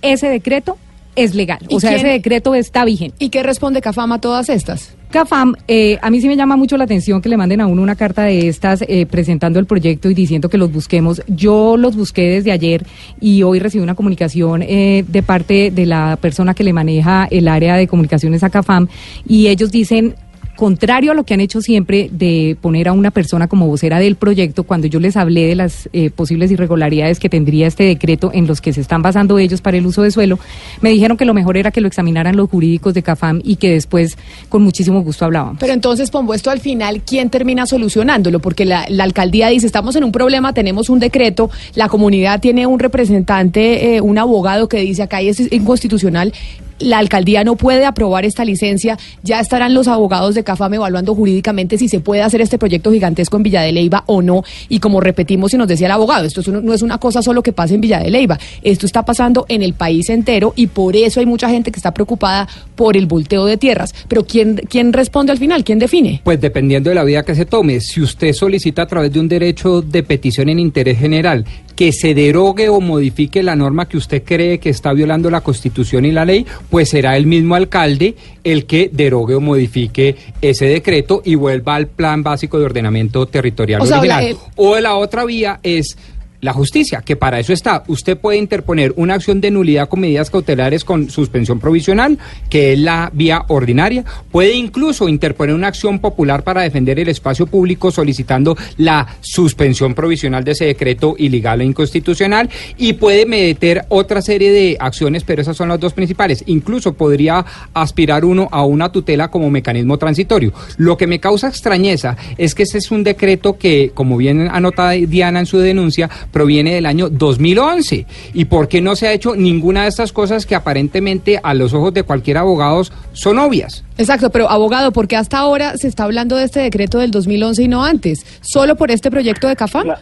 ese 0.00 0.28
decreto 0.28 0.78
es 1.24 1.34
legal. 1.34 1.58
¿Y 1.68 1.74
O 1.76 1.80
sea, 1.80 1.90
quién- 1.90 2.00
ese 2.00 2.08
decreto 2.08 2.54
está 2.54 2.84
vigente. 2.84 3.16
¿Y 3.18 3.28
qué 3.30 3.42
responde 3.42 3.80
CAFAM 3.80 4.12
a 4.12 4.20
todas 4.20 4.48
estas? 4.48 4.94
CAFAM, 5.10 5.54
eh, 5.68 5.98
a 6.02 6.10
mí 6.10 6.20
sí 6.20 6.28
me 6.28 6.36
llama 6.36 6.56
mucho 6.56 6.76
la 6.76 6.84
atención 6.84 7.22
que 7.22 7.30
le 7.30 7.38
manden 7.38 7.62
a 7.62 7.66
uno 7.66 7.80
una 7.80 7.96
carta 7.96 8.24
de 8.24 8.46
estas 8.48 8.82
eh, 8.86 9.06
presentando 9.06 9.58
el 9.58 9.64
proyecto 9.64 10.10
y 10.10 10.14
diciendo 10.14 10.50
que 10.50 10.58
los 10.58 10.70
busquemos. 10.70 11.22
Yo 11.28 11.76
los 11.78 11.96
busqué 11.96 12.22
desde 12.28 12.52
ayer 12.52 12.84
y 13.18 13.42
hoy 13.42 13.58
recibí 13.58 13.82
una 13.82 13.94
comunicación 13.94 14.62
eh, 14.62 15.04
de 15.08 15.22
parte 15.22 15.70
de 15.70 15.86
la 15.86 16.18
persona 16.20 16.52
que 16.52 16.62
le 16.62 16.74
maneja 16.74 17.26
el 17.30 17.48
área 17.48 17.76
de 17.76 17.86
comunicaciones 17.88 18.42
a 18.44 18.50
CAFAM 18.50 18.88
y 19.26 19.46
ellos 19.48 19.70
dicen 19.70 20.14
contrario 20.58 21.12
a 21.12 21.14
lo 21.14 21.22
que 21.22 21.34
han 21.34 21.40
hecho 21.40 21.60
siempre 21.60 22.10
de 22.10 22.56
poner 22.60 22.88
a 22.88 22.92
una 22.92 23.12
persona 23.12 23.46
como 23.46 23.68
vocera 23.68 24.00
del 24.00 24.16
proyecto, 24.16 24.64
cuando 24.64 24.88
yo 24.88 24.98
les 24.98 25.16
hablé 25.16 25.46
de 25.46 25.54
las 25.54 25.88
eh, 25.92 26.10
posibles 26.10 26.50
irregularidades 26.50 27.20
que 27.20 27.28
tendría 27.28 27.68
este 27.68 27.84
decreto 27.84 28.32
en 28.34 28.48
los 28.48 28.60
que 28.60 28.72
se 28.72 28.80
están 28.80 29.00
basando 29.00 29.38
ellos 29.38 29.60
para 29.60 29.76
el 29.76 29.86
uso 29.86 30.02
de 30.02 30.10
suelo, 30.10 30.40
me 30.80 30.90
dijeron 30.90 31.16
que 31.16 31.24
lo 31.24 31.32
mejor 31.32 31.56
era 31.56 31.70
que 31.70 31.80
lo 31.80 31.86
examinaran 31.86 32.36
los 32.36 32.50
jurídicos 32.50 32.92
de 32.92 33.04
CAFAM 33.04 33.40
y 33.44 33.54
que 33.54 33.70
después 33.70 34.18
con 34.48 34.62
muchísimo 34.62 35.00
gusto 35.02 35.26
hablábamos. 35.26 35.58
Pero 35.60 35.72
entonces, 35.72 36.10
Pombo, 36.10 36.34
esto 36.34 36.50
al 36.50 36.58
final, 36.58 37.02
¿quién 37.02 37.30
termina 37.30 37.64
solucionándolo? 37.64 38.40
Porque 38.40 38.64
la, 38.64 38.88
alcaldía 38.98 39.50
dice, 39.50 39.64
estamos 39.64 39.94
en 39.94 40.02
un 40.02 40.10
problema, 40.10 40.54
tenemos 40.54 40.90
un 40.90 40.98
decreto, 40.98 41.50
la 41.76 41.88
comunidad 41.88 42.40
tiene 42.40 42.66
un 42.66 42.80
representante, 42.80 43.94
eh, 43.94 44.00
un 44.00 44.18
abogado 44.18 44.68
que 44.68 44.80
dice 44.80 45.04
acá 45.04 45.20
es 45.20 45.52
inconstitucional. 45.52 46.32
La 46.78 46.98
alcaldía 46.98 47.44
no 47.44 47.56
puede 47.56 47.84
aprobar 47.84 48.24
esta 48.24 48.44
licencia. 48.44 48.98
Ya 49.22 49.40
estarán 49.40 49.74
los 49.74 49.88
abogados 49.88 50.34
de 50.34 50.44
CAFAM 50.44 50.74
evaluando 50.74 51.14
jurídicamente 51.14 51.78
si 51.78 51.88
se 51.88 52.00
puede 52.00 52.22
hacer 52.22 52.40
este 52.40 52.58
proyecto 52.58 52.92
gigantesco 52.92 53.36
en 53.36 53.42
Villa 53.42 53.62
de 53.62 53.72
Leyva 53.72 54.04
o 54.06 54.22
no. 54.22 54.44
Y 54.68 54.80
como 54.80 55.00
repetimos 55.00 55.52
y 55.54 55.56
nos 55.56 55.68
decía 55.68 55.86
el 55.86 55.92
abogado, 55.92 56.24
esto 56.24 56.42
no 56.50 56.72
es 56.72 56.82
una 56.82 56.98
cosa 56.98 57.22
solo 57.22 57.42
que 57.42 57.52
pasa 57.52 57.74
en 57.74 57.80
Villa 57.80 57.98
de 58.00 58.10
Leyva. 58.10 58.38
Esto 58.62 58.86
está 58.86 59.04
pasando 59.04 59.46
en 59.48 59.62
el 59.62 59.74
país 59.74 60.08
entero 60.08 60.52
y 60.56 60.68
por 60.68 60.96
eso 60.96 61.20
hay 61.20 61.26
mucha 61.26 61.48
gente 61.48 61.72
que 61.72 61.78
está 61.78 61.92
preocupada 61.92 62.48
por 62.76 62.96
el 62.96 63.06
volteo 63.06 63.44
de 63.44 63.56
tierras. 63.56 63.94
Pero 64.06 64.24
¿quién, 64.24 64.56
quién 64.68 64.92
responde 64.92 65.32
al 65.32 65.38
final? 65.38 65.64
¿Quién 65.64 65.78
define? 65.78 66.20
Pues 66.24 66.40
dependiendo 66.40 66.90
de 66.90 66.94
la 66.94 67.04
vía 67.04 67.22
que 67.22 67.34
se 67.34 67.46
tome, 67.46 67.80
si 67.80 68.00
usted 68.00 68.32
solicita 68.32 68.82
a 68.82 68.86
través 68.86 69.12
de 69.12 69.20
un 69.20 69.28
derecho 69.28 69.82
de 69.82 70.02
petición 70.02 70.48
en 70.48 70.58
interés 70.58 70.98
general 70.98 71.44
que 71.78 71.92
se 71.92 72.12
derogue 72.12 72.68
o 72.68 72.80
modifique 72.80 73.40
la 73.40 73.54
norma 73.54 73.86
que 73.88 73.96
usted 73.98 74.24
cree 74.24 74.58
que 74.58 74.68
está 74.68 74.92
violando 74.92 75.30
la 75.30 75.42
Constitución 75.42 76.04
y 76.06 76.10
la 76.10 76.24
ley, 76.24 76.44
pues 76.70 76.88
será 76.88 77.16
el 77.16 77.24
mismo 77.28 77.54
alcalde 77.54 78.16
el 78.42 78.66
que 78.66 78.90
derogue 78.92 79.36
o 79.36 79.40
modifique 79.40 80.16
ese 80.42 80.64
decreto 80.66 81.22
y 81.24 81.36
vuelva 81.36 81.76
al 81.76 81.86
plan 81.86 82.24
básico 82.24 82.58
de 82.58 82.64
ordenamiento 82.64 83.26
territorial 83.26 83.80
O 83.82 83.86
sea, 83.86 84.00
original. 84.00 84.24
la- 84.24 84.30
eh, 84.30 84.36
O 84.56 84.76
la 84.80 84.96
otra 84.96 85.24
vía 85.24 85.60
es 85.62 85.96
la 86.40 86.52
justicia, 86.52 87.02
que 87.04 87.16
para 87.16 87.40
eso 87.40 87.52
está. 87.52 87.82
Usted 87.88 88.16
puede 88.16 88.38
interponer 88.38 88.92
una 88.96 89.14
acción 89.14 89.40
de 89.40 89.50
nulidad 89.50 89.88
con 89.88 90.00
medidas 90.00 90.30
cautelares 90.30 90.84
con 90.84 91.10
suspensión 91.10 91.58
provisional, 91.58 92.18
que 92.48 92.72
es 92.72 92.78
la 92.78 93.10
vía 93.12 93.44
ordinaria. 93.48 94.04
Puede 94.30 94.54
incluso 94.54 95.08
interponer 95.08 95.54
una 95.54 95.68
acción 95.68 95.98
popular 95.98 96.44
para 96.44 96.62
defender 96.62 96.98
el 96.98 97.08
espacio 97.08 97.46
público 97.46 97.90
solicitando 97.90 98.56
la 98.76 99.06
suspensión 99.20 99.94
provisional 99.94 100.44
de 100.44 100.52
ese 100.52 100.66
decreto 100.66 101.14
ilegal 101.18 101.60
e 101.60 101.64
inconstitucional 101.64 102.48
y 102.76 102.94
puede 102.94 103.26
meter 103.26 103.84
otra 103.88 104.22
serie 104.22 104.52
de 104.52 104.76
acciones, 104.78 105.24
pero 105.24 105.42
esas 105.42 105.56
son 105.56 105.68
las 105.68 105.80
dos 105.80 105.92
principales. 105.92 106.44
Incluso 106.46 106.92
podría 106.92 107.44
aspirar 107.74 108.24
uno 108.24 108.48
a 108.52 108.64
una 108.64 108.90
tutela 108.92 109.30
como 109.30 109.50
mecanismo 109.50 109.98
transitorio. 109.98 110.52
Lo 110.76 110.96
que 110.96 111.06
me 111.06 111.20
causa 111.20 111.48
extrañeza 111.48 112.16
es 112.36 112.54
que 112.54 112.62
este 112.62 112.78
es 112.78 112.90
un 112.90 113.02
decreto 113.02 113.58
que, 113.58 113.90
como 113.94 114.16
bien 114.16 114.48
anota 114.52 114.90
Diana 114.90 115.40
en 115.40 115.46
su 115.46 115.58
denuncia, 115.58 116.08
proviene 116.32 116.74
del 116.74 116.86
año 116.86 117.08
2011. 117.10 118.06
¿Y 118.34 118.44
por 118.46 118.68
qué 118.68 118.80
no 118.80 118.96
se 118.96 119.08
ha 119.08 119.12
hecho 119.12 119.34
ninguna 119.36 119.82
de 119.82 119.88
estas 119.88 120.12
cosas 120.12 120.46
que 120.46 120.54
aparentemente 120.54 121.40
a 121.42 121.54
los 121.54 121.74
ojos 121.74 121.92
de 121.94 122.02
cualquier 122.02 122.38
abogado 122.38 122.82
son 123.12 123.38
obvias? 123.38 123.84
Exacto, 123.96 124.30
pero 124.30 124.48
abogado, 124.50 124.92
¿por 124.92 125.08
qué 125.08 125.16
hasta 125.16 125.38
ahora 125.38 125.76
se 125.76 125.88
está 125.88 126.04
hablando 126.04 126.36
de 126.36 126.44
este 126.44 126.60
decreto 126.60 126.98
del 126.98 127.10
2011 127.10 127.62
y 127.62 127.68
no 127.68 127.84
antes? 127.84 128.24
¿Solo 128.42 128.76
por 128.76 128.90
este 128.90 129.10
proyecto 129.10 129.48
de 129.48 129.56
CAFAM? 129.56 129.86
Cla- 129.86 129.98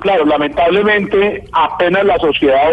Claro, 0.00 0.26
lamentablemente 0.26 1.44
apenas 1.52 2.04
la 2.04 2.18
sociedad 2.18 2.70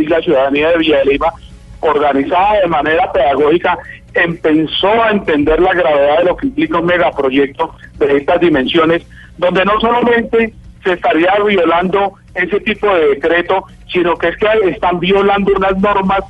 y 0.00 0.06
la 0.06 0.20
ciudadanía 0.22 0.68
de 0.70 0.78
Villa 0.78 0.98
de 0.98 1.04
Leyva, 1.06 1.32
organizada 1.80 2.60
de 2.60 2.68
manera 2.68 3.10
pedagógica, 3.12 3.76
empezó 4.14 4.88
a 5.02 5.10
entender 5.10 5.60
la 5.60 5.74
gravedad 5.74 6.18
de 6.18 6.24
lo 6.24 6.36
que 6.36 6.46
implica 6.46 6.78
un 6.78 6.86
megaproyecto 6.86 7.74
de 7.98 8.16
estas 8.18 8.40
dimensiones, 8.40 9.02
donde 9.36 9.64
no 9.64 9.78
solamente 9.80 10.54
se 10.84 10.92
estaría 10.94 11.32
violando 11.46 12.14
ese 12.34 12.60
tipo 12.60 12.86
de 12.94 13.08
decreto, 13.14 13.64
sino 13.92 14.16
que 14.16 14.28
es 14.28 14.36
que 14.36 14.46
están 14.70 15.00
violando 15.00 15.52
unas 15.56 15.76
normas 15.78 16.20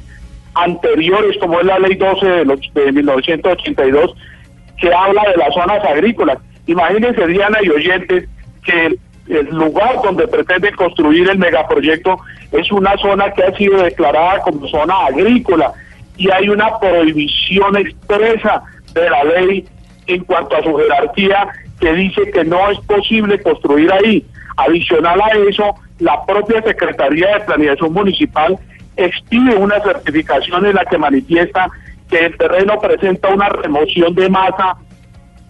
anteriores, 0.55 1.37
como 1.39 1.61
es 1.61 1.67
la 1.67 1.79
ley 1.79 1.95
12 1.95 2.27
de, 2.27 2.45
los- 2.45 2.75
de 2.75 2.93
1982, 2.93 4.15
que 4.79 4.93
habla 4.93 5.23
de 5.31 5.37
las 5.37 5.55
zonas 5.55 5.85
agrícolas. 5.85 6.39
Imagínense, 6.67 7.27
Diana 7.27 7.59
y 7.63 7.69
oyentes, 7.71 8.29
que 8.65 8.87
el, 8.87 8.99
el 9.29 9.47
lugar 9.47 9.97
donde 10.03 10.27
pretenden 10.27 10.75
construir 10.75 11.29
el 11.31 11.39
megaproyecto 11.39 12.19
es 12.53 12.71
una 12.73 12.97
zona 12.99 13.33
que 13.33 13.45
ha 13.45 13.55
sido 13.57 13.83
declarada 13.83 14.41
como 14.41 14.67
zona 14.69 15.07
agrícola 15.07 15.73
y 16.17 16.31
hay 16.31 16.49
una 16.49 16.79
prohibición 16.79 17.77
expresa 17.77 18.63
de 18.93 19.09
la 19.09 19.25
ley 19.25 19.65
en 20.07 20.25
cuanto 20.25 20.57
a 20.57 20.63
su 20.63 20.75
jerarquía 20.77 21.49
que 21.81 21.93
dice 21.95 22.31
que 22.31 22.45
no 22.45 22.71
es 22.71 22.79
posible 22.81 23.41
construir 23.41 23.93
ahí. 23.93 24.25
Adicional 24.57 25.21
a 25.21 25.31
eso, 25.49 25.75
la 25.99 26.25
propia 26.27 26.63
Secretaría 26.63 27.39
de 27.39 27.45
Planeación 27.45 27.93
Municipal 27.93 28.59
expide 28.97 29.57
una 29.57 29.81
certificación 29.81 30.67
en 30.67 30.75
la 30.75 30.85
que 30.85 30.99
manifiesta 30.99 31.69
que 32.09 32.27
el 32.27 32.37
terreno 32.37 32.79
presenta 32.81 33.29
una 33.29 33.49
remoción 33.49 34.15
de 34.15 34.29
masa, 34.29 34.77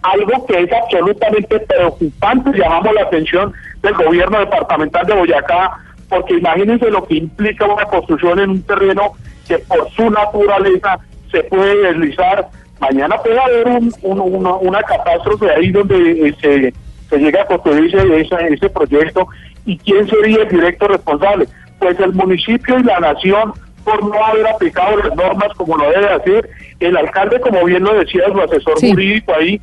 algo 0.03 0.45
que 0.45 0.61
es 0.61 0.69
absolutamente 0.71 1.59
preocupante, 1.59 2.57
llamamos 2.57 2.93
la 2.93 3.03
atención 3.03 3.53
del 3.81 3.93
gobierno 3.95 4.39
departamental 4.39 5.05
de 5.05 5.13
Boyacá, 5.13 5.77
porque 6.09 6.37
imagínense 6.37 6.89
lo 6.89 7.05
que 7.05 7.15
implica 7.15 7.65
una 7.65 7.85
construcción 7.85 8.39
en 8.39 8.49
un 8.51 8.63
terreno 8.63 9.13
que 9.47 9.57
por 9.59 9.89
su 9.91 10.09
naturaleza 10.09 10.99
se 11.31 11.43
puede 11.43 11.93
deslizar. 11.93 12.47
Mañana 12.81 13.15
puede 13.17 13.39
haber 13.39 13.67
un, 13.67 13.93
un- 14.01 14.19
una, 14.35 14.55
una 14.55 14.81
catástrofe 14.81 15.49
ahí 15.51 15.69
donde 15.71 15.95
eh, 16.29 16.35
se, 16.41 16.73
se 17.09 17.17
llega 17.17 17.43
a 17.43 17.45
construir 17.45 17.95
ese, 17.95 18.53
ese, 18.53 18.69
proyecto. 18.69 19.27
¿Y 19.65 19.77
quién 19.77 20.09
sería 20.09 20.41
el 20.41 20.49
directo 20.49 20.87
responsable? 20.87 21.47
Pues 21.79 21.99
el 21.99 22.11
municipio 22.13 22.79
y 22.79 22.83
la 22.83 22.99
nación 22.99 23.53
por 23.83 24.03
no 24.03 24.23
haber 24.25 24.47
aplicado 24.47 24.97
las 24.97 25.15
normas 25.15 25.49
como 25.55 25.77
lo 25.77 25.89
debe 25.91 26.09
hacer. 26.09 26.49
El 26.79 26.97
alcalde, 26.97 27.39
como 27.39 27.63
bien 27.65 27.83
lo 27.83 27.93
decía 27.93 28.23
su 28.31 28.41
asesor 28.41 28.79
Sí. 28.79 28.89
jurídico 28.89 29.33
ahí, 29.35 29.61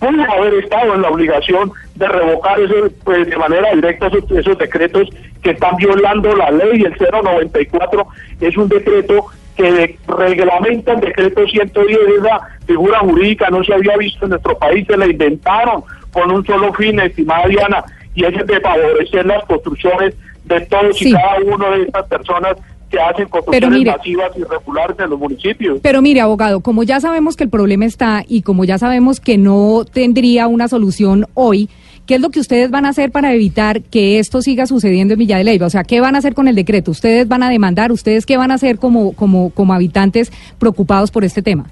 puede 0.00 0.24
haber 0.24 0.54
estado 0.54 0.94
en 0.94 1.02
la 1.02 1.10
obligación 1.10 1.70
de 1.94 2.08
revocar 2.08 2.58
ese, 2.60 2.90
pues, 3.04 3.28
de 3.30 3.36
manera 3.36 3.72
directa 3.74 4.08
esos, 4.08 4.28
esos 4.32 4.58
decretos 4.58 5.08
que 5.44 5.50
están 5.50 5.76
violando 5.76 6.34
la 6.34 6.50
ley. 6.50 6.82
El 6.82 6.96
094 6.98 8.06
es 8.40 8.56
un 8.56 8.68
decreto 8.68 9.26
que 9.56 9.70
de- 9.72 9.98
reglamenta 10.08 10.92
el 10.92 11.00
decreto 11.00 11.46
110, 11.46 11.98
esa 12.20 12.40
figura 12.66 12.98
jurídica 13.00 13.50
no 13.50 13.62
se 13.64 13.74
había 13.74 13.96
visto 13.96 14.24
en 14.24 14.30
nuestro 14.30 14.56
país, 14.58 14.86
se 14.86 14.96
la 14.96 15.06
inventaron 15.06 15.82
con 16.12 16.30
un 16.30 16.44
solo 16.44 16.72
fin, 16.74 16.98
estimada 17.00 17.46
Diana, 17.48 17.84
y 18.14 18.24
es 18.24 18.46
de 18.46 18.60
favorecer 18.60 19.26
las 19.26 19.44
construcciones 19.44 20.14
de 20.44 20.60
todos 20.62 20.98
Sí. 20.98 21.10
y 21.10 21.12
cada 21.12 21.38
uno 21.44 21.70
de 21.70 21.82
estas 21.82 22.06
personas 22.06 22.56
que 22.90 23.00
hacen 23.00 23.26
construcciones 23.28 23.78
mire- 23.78 23.92
masivas 23.96 24.30
irregulares 24.36 24.98
en 24.98 25.08
los 25.10 25.18
municipios. 25.18 25.78
Pero 25.82 26.02
mire, 26.02 26.20
abogado, 26.20 26.60
como 26.60 26.82
ya 26.82 27.00
sabemos 27.00 27.36
que 27.36 27.44
el 27.44 27.50
problema 27.50 27.86
está 27.86 28.22
y 28.28 28.42
como 28.42 28.64
ya 28.64 28.76
sabemos 28.76 29.18
que 29.18 29.38
no 29.38 29.84
tendría 29.90 30.46
una 30.46 30.68
solución 30.68 31.26
hoy, 31.32 31.70
¿qué 32.06 32.16
es 32.16 32.20
lo 32.20 32.30
que 32.30 32.40
ustedes 32.40 32.70
van 32.70 32.84
a 32.86 32.90
hacer 32.90 33.10
para 33.10 33.32
evitar 33.32 33.82
que 33.82 34.18
esto 34.18 34.42
siga 34.42 34.66
sucediendo 34.66 35.14
en 35.14 35.18
Villa 35.18 35.38
de 35.38 35.44
Leyva? 35.44 35.66
O 35.66 35.70
sea, 35.70 35.84
¿qué 35.84 36.00
van 36.00 36.14
a 36.14 36.18
hacer 36.18 36.34
con 36.34 36.48
el 36.48 36.54
decreto? 36.54 36.90
¿Ustedes 36.90 37.28
van 37.28 37.42
a 37.42 37.50
demandar? 37.50 37.92
¿Ustedes 37.92 38.26
qué 38.26 38.36
van 38.36 38.50
a 38.50 38.54
hacer 38.54 38.78
como, 38.78 39.14
como, 39.14 39.50
como 39.50 39.74
habitantes 39.74 40.32
preocupados 40.58 41.10
por 41.10 41.24
este 41.24 41.42
tema? 41.42 41.66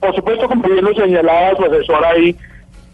Por 0.00 0.14
supuesto, 0.14 0.48
como 0.48 0.62
bien 0.62 0.84
lo 0.84 0.94
señalaba 0.94 1.56
su 1.56 1.64
asesor 1.64 2.04
ahí, 2.04 2.36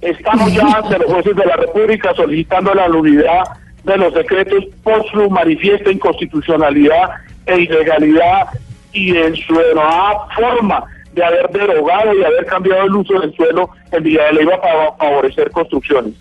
estamos 0.00 0.52
ya 0.52 0.66
ante 0.66 0.98
los 0.98 1.12
jueces 1.12 1.36
de 1.36 1.46
la 1.46 1.56
República 1.56 2.14
solicitando 2.14 2.74
la 2.74 2.88
nulidad 2.88 3.44
de 3.84 3.96
los 3.96 4.12
decretos 4.14 4.64
por 4.82 5.08
su 5.10 5.30
manifiesta 5.30 5.90
inconstitucionalidad 5.90 7.10
e 7.46 7.60
ilegalidad 7.60 8.48
y 8.92 9.16
en 9.16 9.34
su 9.36 9.54
denodada 9.54 10.26
forma 10.36 10.84
de 11.14 11.24
haber 11.24 11.48
derogado 11.50 12.14
y 12.14 12.22
haber 12.22 12.46
cambiado 12.46 12.84
el 12.84 12.94
uso 12.94 13.18
del 13.20 13.34
suelo 13.34 13.70
en 13.90 14.02
Villa 14.02 14.24
de 14.24 14.32
Leyva 14.34 14.60
para 14.60 14.92
favorecer 14.92 15.50
construcciones. 15.50 16.14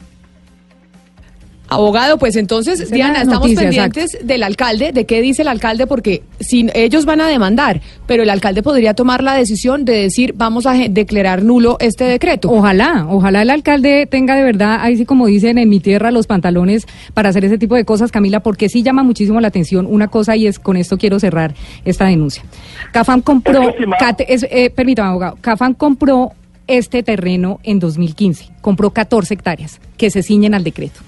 Abogado, 1.70 2.18
pues 2.18 2.36
entonces, 2.38 2.90
Diana, 2.90 3.22
estamos 3.24 3.42
noticia, 3.42 3.64
pendientes 3.64 4.18
del 4.24 4.44
alcalde, 4.44 4.92
de 4.94 5.06
qué 5.06 5.22
dice 5.22 5.42
el 5.42 5.50
alcalde, 5.50 5.86
porque 5.86 6.24
si 6.40 6.68
ellos 6.74 7.04
van 7.06 7.20
a 7.20 7.28
demandar, 7.28 7.82
pero 8.06 8.24
el 8.24 8.30
alcalde 8.30 8.64
podría 8.64 8.94
tomar 8.94 9.22
la 9.22 9.34
decisión 9.34 9.84
de 9.84 9.94
decir, 9.94 10.34
vamos 10.38 10.66
a 10.66 10.74
declarar 10.74 11.44
nulo 11.44 11.76
este 11.82 12.06
decreto. 12.06 12.50
Ojalá, 12.50 13.06
ojalá 13.10 13.42
el 13.42 13.50
alcalde 13.50 14.08
tenga 14.10 14.36
de 14.36 14.44
verdad, 14.44 14.78
ahí 14.82 14.96
sí 14.96 15.06
como 15.06 15.28
dicen 15.28 15.58
en 15.58 15.68
mi 15.68 15.80
tierra, 15.82 16.10
los 16.12 16.26
pantalones 16.26 16.86
para 17.14 17.30
hacer 17.30 17.44
ese 17.44 17.58
tipo 17.58 17.76
de 17.76 17.84
cosas, 17.84 18.12
Camila, 18.12 18.40
porque 18.40 18.70
sí 18.70 18.82
llama 18.82 19.04
muchísimo 19.04 19.42
la 19.42 19.50
atención 19.50 19.88
una 19.90 20.08
cosa 20.08 20.36
y 20.38 20.48
es 20.48 20.60
con 20.60 20.78
esto 20.78 20.98
quiero 20.98 21.20
cerrar 21.20 21.54
esta 21.84 22.06
denuncia. 22.06 22.44
Cafam 22.94 23.22
compró, 23.22 23.70
Es 23.70 23.76
Cate- 24.00 24.26
eh, 24.30 24.70
permítame 24.70 25.10
abogado, 25.10 25.38
Cafam 25.42 25.74
compró 25.74 26.32
este 26.68 27.04
terreno 27.04 27.60
en 27.64 27.80
2015, 27.80 28.50
compró 28.62 28.92
14 28.92 29.34
hectáreas 29.34 29.80
que 29.98 30.10
se 30.10 30.24
ciñen 30.24 30.54
al 30.54 30.64
decreto. 30.64 31.02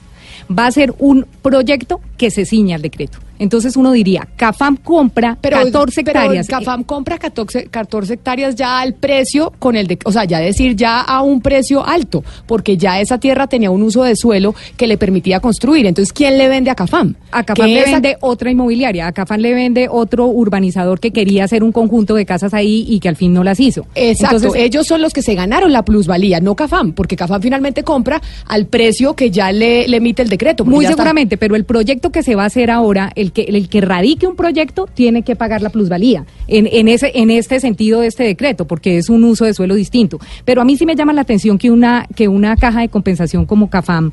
Va 0.51 0.65
a 0.65 0.71
ser 0.71 0.93
un 0.97 1.25
proyecto 1.41 2.01
que 2.17 2.31
se 2.31 2.45
ciña 2.45 2.75
al 2.75 2.81
decreto. 2.81 3.19
Entonces 3.39 3.75
uno 3.77 3.91
diría, 3.91 4.27
CAFAM 4.35 4.75
compra 4.77 5.37
14 5.41 6.03
pero 6.03 6.19
hectáreas. 6.19 6.47
Cafam 6.47 6.83
compra 6.83 7.17
14, 7.17 7.65
14 7.65 8.13
hectáreas 8.13 8.55
ya 8.55 8.79
al 8.79 8.93
precio 8.93 9.53
con 9.59 9.75
el 9.75 9.87
de, 9.87 9.97
o 10.05 10.11
sea, 10.11 10.25
ya 10.25 10.39
decir 10.39 10.75
ya 10.75 11.01
a 11.01 11.21
un 11.21 11.41
precio 11.41 11.85
alto, 11.85 12.23
porque 12.45 12.77
ya 12.77 12.99
esa 12.99 13.17
tierra 13.17 13.47
tenía 13.47 13.71
un 13.71 13.81
uso 13.81 14.03
de 14.03 14.15
suelo 14.15 14.53
que 14.77 14.87
le 14.87 14.97
permitía 14.97 15.39
construir. 15.39 15.85
Entonces, 15.85 16.13
¿quién 16.13 16.37
le 16.37 16.47
vende 16.47 16.69
a 16.69 16.75
Cafam? 16.75 17.15
A 17.31 17.43
Cafam 17.43 17.67
le 17.69 17.83
vende 17.85 18.17
otra 18.21 18.51
inmobiliaria, 18.51 19.07
a 19.07 19.11
Cafam 19.11 19.39
le 19.39 19.53
vende 19.53 19.87
otro 19.89 20.27
urbanizador 20.27 20.99
que 20.99 21.11
quería 21.11 21.45
hacer 21.45 21.63
un 21.63 21.71
conjunto 21.71 22.15
de 22.15 22.25
casas 22.25 22.53
ahí 22.53 22.85
y 22.87 22.99
que 22.99 23.09
al 23.09 23.15
fin 23.15 23.33
no 23.33 23.43
las 23.43 23.59
hizo. 23.59 23.85
Exacto, 23.95 24.35
Entonces, 24.37 24.61
ellos 24.63 24.85
son 24.85 25.01
los 25.01 25.13
que 25.13 25.21
se 25.21 25.35
ganaron 25.35 25.71
la 25.71 25.83
plusvalía, 25.83 26.39
no 26.39 26.55
Cafam, 26.55 26.91
porque 26.91 27.15
Cafam 27.15 27.41
finalmente 27.41 27.83
compra 27.83 28.21
al 28.47 28.65
precio 28.67 29.15
que 29.15 29.31
ya 29.31 29.51
le, 29.51 29.87
le 29.87 29.97
emite 29.97 30.21
el 30.21 30.29
decreto. 30.29 30.65
Muy 30.65 30.85
está- 30.85 30.95
seguramente, 30.95 31.37
pero 31.37 31.55
el 31.55 31.63
proyecto 31.65 32.11
que 32.11 32.23
se 32.23 32.35
va 32.35 32.43
a 32.43 32.47
hacer 32.47 32.69
ahora, 32.71 33.11
el 33.35 33.69
que, 33.69 33.81
radique 33.81 34.27
un 34.27 34.35
proyecto, 34.35 34.87
tiene 34.93 35.23
que 35.23 35.35
pagar 35.35 35.61
la 35.61 35.69
plusvalía 35.69 36.25
en, 36.47 36.67
en, 36.71 36.87
ese, 36.87 37.11
en 37.15 37.31
este 37.31 37.59
sentido 37.59 38.01
de 38.01 38.07
este 38.07 38.23
decreto, 38.23 38.65
porque 38.65 38.97
es 38.97 39.09
un 39.09 39.23
uso 39.23 39.45
de 39.45 39.53
suelo 39.53 39.75
distinto. 39.75 40.19
Pero 40.45 40.61
a 40.61 40.65
mí 40.65 40.77
sí 40.77 40.85
me 40.85 40.95
llama 40.95 41.13
la 41.13 41.21
atención 41.21 41.57
que 41.57 41.71
una, 41.71 42.07
que 42.15 42.27
una 42.27 42.55
caja 42.55 42.81
de 42.81 42.89
compensación 42.89 43.45
como 43.45 43.69
CAFAM 43.69 44.11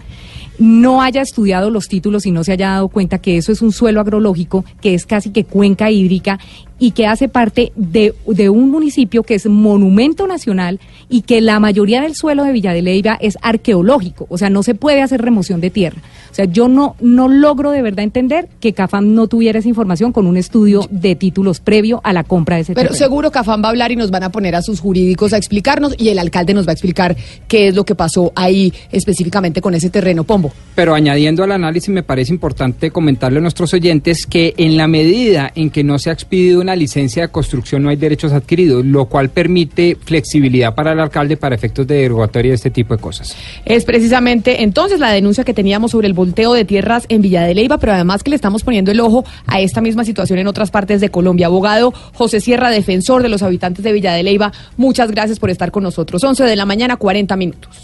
no 0.59 1.03
haya 1.03 1.23
estudiado 1.23 1.71
los 1.71 1.89
títulos 1.89 2.27
y 2.27 2.31
no 2.31 2.45
se 2.45 2.53
haya 2.53 2.71
dado 2.71 2.89
cuenta 2.89 3.19
que 3.19 3.37
eso 3.37 3.53
es 3.53 3.63
un 3.63 3.73
suelo 3.73 4.01
agrológico, 4.01 4.65
que 4.81 4.95
es 4.95 5.07
casi 5.07 5.31
que 5.31 5.45
cuenca 5.45 5.91
hídrica 5.91 6.39
y 6.79 6.91
que 6.93 7.07
hace 7.07 7.29
parte 7.29 7.73
de, 7.77 8.15
de 8.27 8.49
un 8.51 8.71
municipio 8.71 9.23
que 9.23 9.35
es 9.35 9.47
monumento 9.47 10.27
nacional 10.27 10.81
y 11.09 11.23
que 11.23 11.41
la 11.41 11.59
mayoría 11.61 12.03
del 12.03 12.15
suelo 12.15 12.45
de 12.45 12.53
Villa 12.53 12.73
de 12.73 12.83
Leyva 12.83 13.17
es 13.21 13.39
arqueológico, 13.43 14.27
o 14.29 14.39
sea, 14.39 14.51
no 14.51 14.63
se 14.63 14.75
puede 14.75 15.03
hacer 15.03 15.23
remoción 15.23 15.61
de 15.61 15.71
tierra. 15.71 16.03
O 16.31 16.35
sea, 16.35 16.45
yo 16.45 16.69
no, 16.69 16.97
no 17.01 17.29
logro 17.29 17.71
de 17.71 17.83
verdad 17.83 18.05
entender 18.05 18.49
que 18.61 18.73
CAFAM 18.73 19.15
no 19.15 19.27
tuviera 19.27 19.59
esa 19.59 19.69
información 19.69 20.13
con 20.13 20.27
un 20.27 20.37
estudio 20.37 20.87
de 20.91 21.15
títulos 21.15 21.61
previo 21.61 22.01
a 22.05 22.13
la 22.13 22.25
compra 22.25 22.57
de 22.57 22.63
ese 22.63 22.75
Pero 22.75 22.89
terreno. 22.89 22.99
seguro 22.99 23.31
Cafam 23.31 23.63
va 23.63 23.69
a 23.69 23.71
hablar 23.71 23.93
y 23.93 23.97
nos 23.97 24.11
van 24.11 24.25
a 24.25 24.31
poner 24.31 24.55
a 24.55 24.63
sus 24.63 24.81
jurídicos 24.81 25.33
a 25.33 25.39
explicarnos 25.39 25.95
y 25.99 26.11
el 26.11 26.19
alcalde 26.19 26.55
nos 26.55 26.67
va 26.67 26.71
a 26.71 26.75
explicar 26.75 27.17
qué 27.49 27.69
es 27.69 27.75
lo 27.75 27.85
que 27.85 27.95
pasó 27.95 28.33
ahí 28.35 28.73
específicamente 28.93 29.61
con 29.61 29.75
ese 29.75 29.89
terreno, 29.91 30.25
Pombo. 30.25 30.53
Pero 30.75 30.95
añadiendo 30.95 31.43
al 31.43 31.53
análisis, 31.53 31.89
me 31.89 32.03
parece 32.03 32.33
importante 32.33 32.91
comentarle 32.91 33.39
a 33.39 33.43
nuestros 33.43 33.73
oyentes 33.73 34.27
que 34.27 34.55
en 34.57 34.77
la 34.77 34.87
medida 34.89 35.51
en 35.55 35.71
que 35.71 35.85
no 35.85 35.99
se 35.99 36.11
ha 36.11 36.13
expedido 36.13 36.61
una 36.67 36.75
licencia 36.75 37.23
de 37.23 37.29
construcción 37.29 37.85
no 37.85 37.91
hay 37.91 37.97
derechos 37.97 38.33
adquiridos, 38.33 38.85
lo 38.85 39.07
cual 39.07 39.31
permite 39.31 39.97
flexibilidad 40.05 40.75
para 40.75 40.93
el 40.93 41.01
alcalde 41.01 41.37
para 41.37 41.55
efectos 41.55 41.87
de 41.87 41.95
derogatoria 41.95 42.51
de 42.51 42.57
este 42.57 42.71
tipo 42.71 42.97
de 42.97 43.01
cosas. 43.01 43.37
Es 43.65 43.85
precisamente 43.85 44.65
entonces 44.65 44.99
la 44.99 45.13
denuncia 45.13 45.45
que 45.45 45.55
teníamos 45.55 45.93
sobre 45.93 46.09
el 46.09 46.13
volteo 46.13 46.55
de 46.55 46.65
tierras 46.65 47.07
en 47.09 47.23
Villa 47.23 47.43
de 47.43 47.55
Leyva, 47.55 47.79
pero 47.79 47.93
además 47.93 48.25
que 48.25 48.31
le 48.31 48.37
estamos 48.37 48.65
poniendo 48.65 48.91
el 48.91 48.99
ojo 48.99 49.25
a 49.47 49.61
esta 49.61 49.81
misma 49.81 50.05
situación 50.05 50.41
en 50.41 50.49
otras 50.49 50.73
partes 50.73 51.01
de 51.01 51.09
Colombia. 51.09 51.47
Abogado 51.47 51.93
José 52.15 52.41
Sierra, 52.41 52.71
defensor 52.71 53.23
de 53.23 53.29
los 53.29 53.45
habitantes 53.45 53.85
de 53.85 53.93
Villa 53.93 54.13
de 54.13 54.25
Leyva, 54.25 54.51
muchas 54.77 55.13
gracias 55.13 55.39
por 55.39 55.51
estar 55.51 55.71
con 55.71 55.85
nosotros. 55.85 56.25
11 56.25 56.43
de 56.43 56.57
la 56.57 56.67
mañana, 56.67 56.97
40 56.97 57.37
minutos. 57.37 57.77